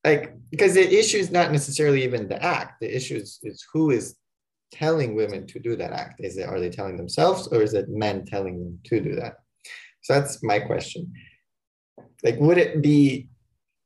Like 0.06 0.36
because 0.52 0.76
the 0.76 1.00
issue 1.00 1.18
is 1.18 1.32
not 1.32 1.52
necessarily 1.52 2.04
even 2.04 2.30
the 2.30 2.42
act. 2.42 2.80
The 2.80 2.96
issue 2.96 3.16
is, 3.16 3.40
is 3.44 3.66
who 3.74 3.90
is 3.90 4.16
telling 4.72 5.16
women 5.16 5.48
to 5.48 5.60
do 5.60 5.76
that 5.76 5.92
act. 5.92 6.22
Is 6.24 6.38
it 6.38 6.48
are 6.48 6.60
they 6.60 6.70
telling 6.70 6.96
themselves 6.96 7.48
or 7.48 7.62
is 7.62 7.74
it 7.74 7.90
men 7.90 8.24
telling 8.24 8.60
them 8.60 8.80
to 8.86 9.02
do 9.02 9.16
that? 9.16 9.38
So 10.04 10.14
that's 10.14 10.44
my 10.44 10.60
question. 10.60 11.12
Like 12.24 12.40
would 12.40 12.60
it 12.60 12.84
be 12.84 13.30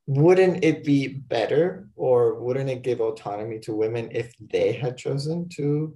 wouldn't 0.10 0.64
it 0.66 0.84
be 0.84 1.08
better 1.08 1.88
or 1.96 2.42
wouldn't 2.42 2.68
it 2.68 2.82
give 2.82 3.00
autonomy 3.00 3.60
to 3.60 3.76
women 3.76 4.10
if 4.12 4.34
they 4.40 4.72
had 4.72 4.98
chosen 4.98 5.48
to 5.48 5.96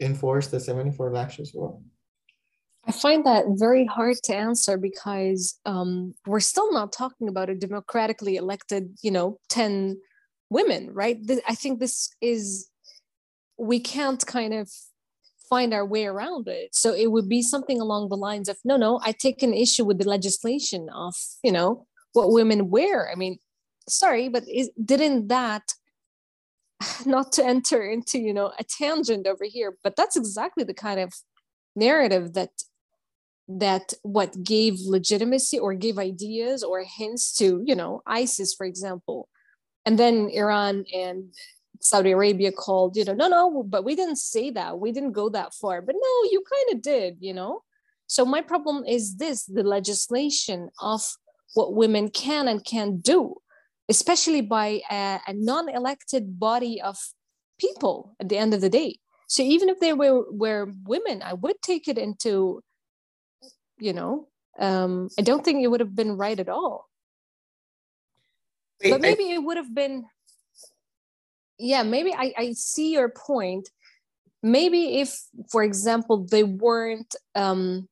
enforce 0.00 0.46
the 0.46 0.58
74 0.58 1.12
lashes 1.12 1.52
rule 1.54 1.82
I 2.86 2.92
find 2.92 3.24
that 3.26 3.44
very 3.48 3.84
hard 3.84 4.16
to 4.24 4.34
answer 4.34 4.78
because 4.78 5.58
um, 5.66 6.14
we're 6.26 6.40
still 6.40 6.70
not 6.72 6.92
talking 6.92 7.28
about 7.28 7.48
a 7.48 7.54
democratically 7.54 8.36
elected, 8.36 8.98
you 9.02 9.10
know, 9.10 9.38
10 9.48 9.98
women, 10.50 10.92
right? 10.92 11.18
I 11.48 11.54
think 11.54 11.80
this 11.80 12.10
is, 12.20 12.68
we 13.56 13.80
can't 13.80 14.24
kind 14.26 14.52
of 14.52 14.70
find 15.48 15.72
our 15.72 15.86
way 15.86 16.04
around 16.04 16.46
it. 16.46 16.74
So 16.74 16.92
it 16.92 17.10
would 17.10 17.26
be 17.26 17.40
something 17.40 17.80
along 17.80 18.10
the 18.10 18.18
lines 18.18 18.50
of, 18.50 18.58
no, 18.66 18.76
no, 18.76 19.00
I 19.02 19.12
take 19.12 19.42
an 19.42 19.54
issue 19.54 19.86
with 19.86 19.96
the 19.96 20.08
legislation 20.08 20.90
of, 20.90 21.14
you 21.42 21.52
know, 21.52 21.86
what 22.14 22.32
women 22.32 22.70
wear. 22.70 23.10
I 23.10 23.14
mean, 23.14 23.38
sorry, 23.88 24.28
but 24.28 24.44
is, 24.48 24.70
didn't 24.82 25.28
that, 25.28 25.74
not 27.06 27.32
to 27.32 27.44
enter 27.44 27.82
into, 27.82 28.18
you 28.18 28.32
know, 28.32 28.52
a 28.58 28.64
tangent 28.64 29.26
over 29.26 29.44
here, 29.44 29.76
but 29.84 29.96
that's 29.96 30.16
exactly 30.16 30.64
the 30.64 30.74
kind 30.74 31.00
of 31.00 31.12
narrative 31.76 32.34
that 32.34 32.50
that 33.46 33.92
what 34.02 34.42
gave 34.42 34.80
legitimacy 34.80 35.58
or 35.58 35.74
gave 35.74 35.98
ideas 35.98 36.62
or 36.62 36.82
hints 36.82 37.36
to 37.36 37.62
you 37.66 37.74
know 37.74 38.02
isis 38.06 38.54
for 38.54 38.64
example. 38.64 39.28
And 39.84 39.98
then 39.98 40.30
iran 40.30 40.86
and 40.94 41.34
saudi 41.80 42.12
arabia 42.12 42.52
called 42.52 42.96
you 42.96 43.04
know 43.04 43.12
no 43.12 43.28
no 43.28 43.62
but 43.62 43.84
we 43.84 43.94
didn't 43.94 44.16
say 44.16 44.50
that. 44.52 44.78
We 44.78 44.92
didn't 44.92 45.12
go 45.12 45.28
that 45.30 45.52
far. 45.52 45.82
But 45.82 45.96
no 45.96 46.30
you 46.30 46.42
kind 46.50 46.76
of 46.76 46.82
did 46.82 47.18
you 47.20 47.34
know? 47.34 47.62
So 48.06 48.24
my 48.24 48.40
problem 48.40 48.84
is 48.86 49.16
this 49.16 49.44
the 49.44 49.62
legislation 49.62 50.70
of 50.80 51.02
what 51.54 51.74
women 51.74 52.10
can 52.10 52.48
and 52.48 52.64
can't 52.64 53.02
do 53.02 53.36
especially 53.88 54.40
by 54.40 54.80
a, 54.90 55.20
a 55.26 55.34
non-elected 55.34 56.38
body 56.38 56.80
of 56.80 56.96
people 57.58 58.16
at 58.20 58.28
the 58.28 58.38
end 58.38 58.54
of 58.54 58.60
the 58.60 58.70
day. 58.70 58.98
So 59.26 59.42
even 59.42 59.68
if 59.68 59.80
they 59.80 59.92
were 59.92 60.24
were 60.30 60.70
women 60.84 61.22
i 61.22 61.32
would 61.32 61.60
take 61.62 61.88
it 61.88 61.98
into 61.98 62.62
you 63.78 63.92
know 63.92 64.28
um 64.58 65.08
i 65.18 65.22
don't 65.22 65.44
think 65.44 65.62
it 65.62 65.68
would 65.68 65.80
have 65.80 65.96
been 65.96 66.16
right 66.16 66.38
at 66.38 66.48
all. 66.48 66.88
Wait, 68.82 68.90
but 68.90 69.00
maybe 69.00 69.24
I... 69.24 69.34
it 69.34 69.42
would 69.42 69.56
have 69.56 69.74
been 69.74 70.04
yeah 71.58 71.82
maybe 71.82 72.12
I, 72.12 72.32
I 72.36 72.52
see 72.52 72.92
your 72.92 73.08
point. 73.08 73.68
Maybe 74.42 75.00
if 75.00 75.16
for 75.50 75.62
example 75.62 76.26
they 76.30 76.44
weren't 76.44 77.14
um 77.34 77.88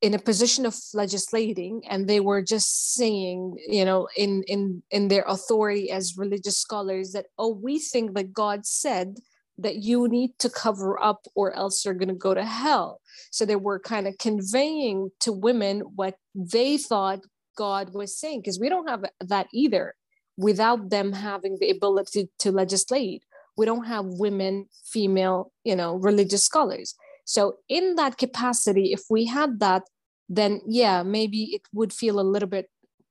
in 0.00 0.14
a 0.14 0.18
position 0.18 0.64
of 0.64 0.76
legislating 0.94 1.82
and 1.88 2.06
they 2.06 2.20
were 2.20 2.40
just 2.40 2.94
saying 2.94 3.56
you 3.66 3.84
know 3.84 4.08
in 4.16 4.44
in 4.44 4.82
in 4.90 5.08
their 5.08 5.24
authority 5.26 5.90
as 5.90 6.16
religious 6.16 6.56
scholars 6.58 7.12
that 7.12 7.26
oh 7.36 7.52
we 7.52 7.78
think 7.78 8.14
that 8.14 8.32
god 8.32 8.64
said 8.64 9.18
that 9.58 9.76
you 9.76 10.08
need 10.08 10.38
to 10.38 10.48
cover 10.48 11.02
up 11.02 11.26
or 11.34 11.52
else 11.54 11.84
you're 11.84 11.94
going 11.94 12.08
to 12.08 12.14
go 12.14 12.32
to 12.32 12.44
hell. 12.44 13.00
So 13.32 13.44
they 13.44 13.56
were 13.56 13.80
kind 13.80 14.06
of 14.06 14.16
conveying 14.18 15.10
to 15.20 15.32
women 15.32 15.80
what 15.80 16.14
they 16.34 16.78
thought 16.78 17.20
God 17.56 17.92
was 17.92 18.16
saying, 18.16 18.40
because 18.40 18.60
we 18.60 18.68
don't 18.68 18.88
have 18.88 19.04
that 19.20 19.48
either 19.52 19.94
without 20.36 20.90
them 20.90 21.12
having 21.12 21.58
the 21.60 21.70
ability 21.70 22.30
to 22.38 22.52
legislate. 22.52 23.24
We 23.56 23.66
don't 23.66 23.86
have 23.86 24.04
women, 24.06 24.66
female, 24.86 25.50
you 25.64 25.74
know, 25.74 25.96
religious 25.96 26.44
scholars. 26.44 26.94
So, 27.28 27.58
in 27.68 27.96
that 27.96 28.16
capacity, 28.16 28.90
if 28.90 29.02
we 29.10 29.26
had 29.26 29.60
that, 29.60 29.82
then 30.30 30.62
yeah, 30.66 31.02
maybe 31.02 31.54
it 31.54 31.60
would 31.74 31.92
feel 31.92 32.18
a 32.18 32.22
little 32.22 32.48
bit 32.48 32.70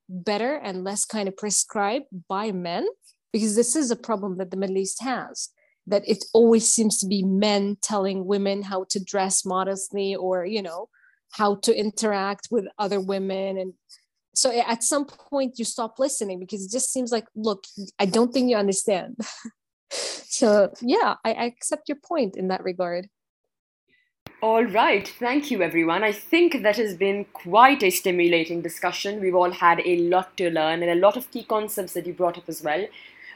better 0.09 0.55
and 0.55 0.83
less 0.83 1.05
kind 1.05 1.27
of 1.27 1.37
prescribed 1.37 2.07
by 2.27 2.51
men, 2.51 2.87
because 3.31 3.55
this 3.55 3.75
is 3.75 3.91
a 3.91 3.95
problem 3.95 4.39
that 4.39 4.49
the 4.49 4.57
Middle 4.57 4.79
East 4.79 5.03
has 5.03 5.49
that 5.85 6.01
it 6.07 6.25
always 6.33 6.67
seems 6.67 6.97
to 6.97 7.05
be 7.05 7.21
men 7.21 7.77
telling 7.79 8.25
women 8.25 8.63
how 8.63 8.85
to 8.89 8.99
dress 8.99 9.45
modestly 9.45 10.15
or 10.15 10.45
you 10.45 10.63
know 10.63 10.89
how 11.33 11.53
to 11.57 11.77
interact 11.77 12.47
with 12.49 12.65
other 12.79 12.99
women. 12.99 13.59
And 13.59 13.73
so 14.33 14.49
at 14.51 14.83
some 14.83 15.05
point 15.05 15.59
you 15.59 15.65
stop 15.65 15.99
listening 15.99 16.39
because 16.39 16.65
it 16.65 16.71
just 16.71 16.91
seems 16.91 17.11
like 17.11 17.25
look 17.35 17.65
i 17.99 18.05
don't 18.07 18.33
think 18.33 18.49
you 18.49 18.57
understand. 18.57 19.17
So 19.89 20.73
yeah 20.81 21.15
I, 21.23 21.31
I 21.31 21.43
accept 21.45 21.87
your 21.87 21.97
point 22.03 22.35
in 22.35 22.49
that 22.49 22.63
regard 22.63 23.07
all 24.39 24.63
right, 24.65 25.07
thank 25.07 25.49
you 25.49 25.63
everyone. 25.63 26.03
I 26.03 26.11
think 26.11 26.61
that 26.61 26.77
has 26.77 26.93
been 26.93 27.25
quite 27.33 27.81
a 27.81 27.89
stimulating 27.89 28.61
discussion. 28.61 29.19
We've 29.19 29.33
all 29.33 29.49
had 29.49 29.81
a 29.83 29.97
lot 29.97 30.37
to 30.37 30.51
learn 30.51 30.83
and 30.83 30.91
a 30.91 30.95
lot 30.95 31.17
of 31.17 31.31
key 31.31 31.43
concepts 31.43 31.93
that 31.93 32.05
you 32.05 32.13
brought 32.13 32.37
up 32.37 32.47
as 32.47 32.61
well. 32.61 32.85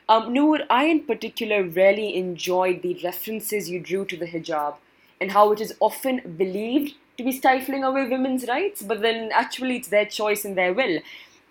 Um, 0.08 0.32
Noor, 0.32 0.60
I 0.70 0.86
in 0.86 1.02
particular 1.02 1.64
really 1.64 2.16
enjoyed 2.16 2.84
the 2.84 2.99
references 3.04 3.68
you 3.68 3.80
drew 3.80 4.06
to 4.06 4.16
the 4.16 4.28
hijab 4.28 4.76
and 5.20 5.32
how 5.32 5.52
it 5.52 5.60
is 5.60 5.74
often 5.80 6.36
believed 6.38 6.93
to 7.18 7.24
be 7.24 7.32
stifling 7.32 7.84
away 7.84 8.08
women's 8.08 8.47
rights, 8.47 8.84
but 8.84 9.02
then 9.02 9.32
actually 9.34 9.78
it's 9.78 9.88
their 9.88 10.06
choice 10.06 10.45
and 10.45 10.56
their 10.56 10.72
will. 10.72 10.99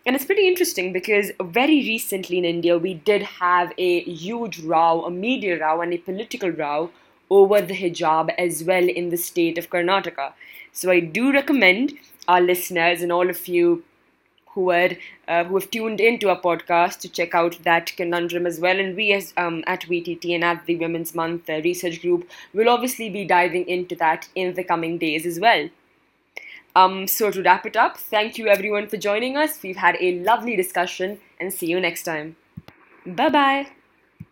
And 0.06 0.14
it's 0.14 0.24
pretty 0.24 0.46
interesting 0.46 0.92
because 0.92 1.32
very 1.42 1.80
recently 1.80 2.38
in 2.38 2.44
India, 2.44 2.78
we 2.78 2.94
did 2.94 3.22
have 3.22 3.72
a 3.78 4.02
huge 4.02 4.60
row, 4.60 5.04
a 5.04 5.10
media 5.10 5.60
row, 5.60 5.80
and 5.80 5.92
a 5.92 5.98
political 5.98 6.50
row 6.50 6.90
over 7.30 7.60
the 7.60 7.74
hijab 7.74 8.34
as 8.38 8.64
well 8.64 8.88
in 8.88 9.10
the 9.10 9.16
state 9.16 9.58
of 9.58 9.70
Karnataka. 9.70 10.32
So 10.72 10.90
I 10.90 11.00
do 11.00 11.32
recommend 11.32 11.94
our 12.28 12.40
listeners 12.40 13.02
and 13.02 13.12
all 13.12 13.30
of 13.30 13.48
you 13.48 13.84
who 14.54 14.70
are 14.70 14.90
uh, 15.28 15.44
who 15.44 15.58
have 15.58 15.70
tuned 15.70 16.00
into 16.00 16.28
our 16.28 16.40
podcast 16.40 16.98
to 17.00 17.08
check 17.08 17.34
out 17.34 17.58
that 17.62 17.94
conundrum 17.96 18.46
as 18.46 18.58
well. 18.58 18.78
And 18.78 18.96
we, 18.96 19.12
as 19.12 19.32
um, 19.36 19.62
at 19.66 19.82
VTT 19.82 20.34
and 20.34 20.44
at 20.44 20.66
the 20.66 20.76
Women's 20.76 21.14
Month 21.14 21.48
uh, 21.48 21.60
Research 21.62 22.00
Group, 22.02 22.28
will 22.52 22.68
obviously 22.68 23.08
be 23.08 23.24
diving 23.24 23.68
into 23.68 23.94
that 23.96 24.28
in 24.34 24.54
the 24.54 24.64
coming 24.64 24.98
days 24.98 25.24
as 25.24 25.38
well. 25.38 25.68
Um, 26.76 27.06
so 27.06 27.30
to 27.30 27.42
wrap 27.42 27.66
it 27.66 27.76
up, 27.76 27.96
thank 27.96 28.38
you 28.38 28.46
everyone 28.48 28.86
for 28.88 28.96
joining 28.96 29.36
us. 29.36 29.60
We've 29.62 29.76
had 29.76 29.96
a 30.00 30.18
lovely 30.20 30.56
discussion, 30.56 31.20
and 31.38 31.52
see 31.52 31.66
you 31.66 31.80
next 31.80 32.04
time. 32.04 32.36
Bye 33.06 33.28
bye. 33.28 33.79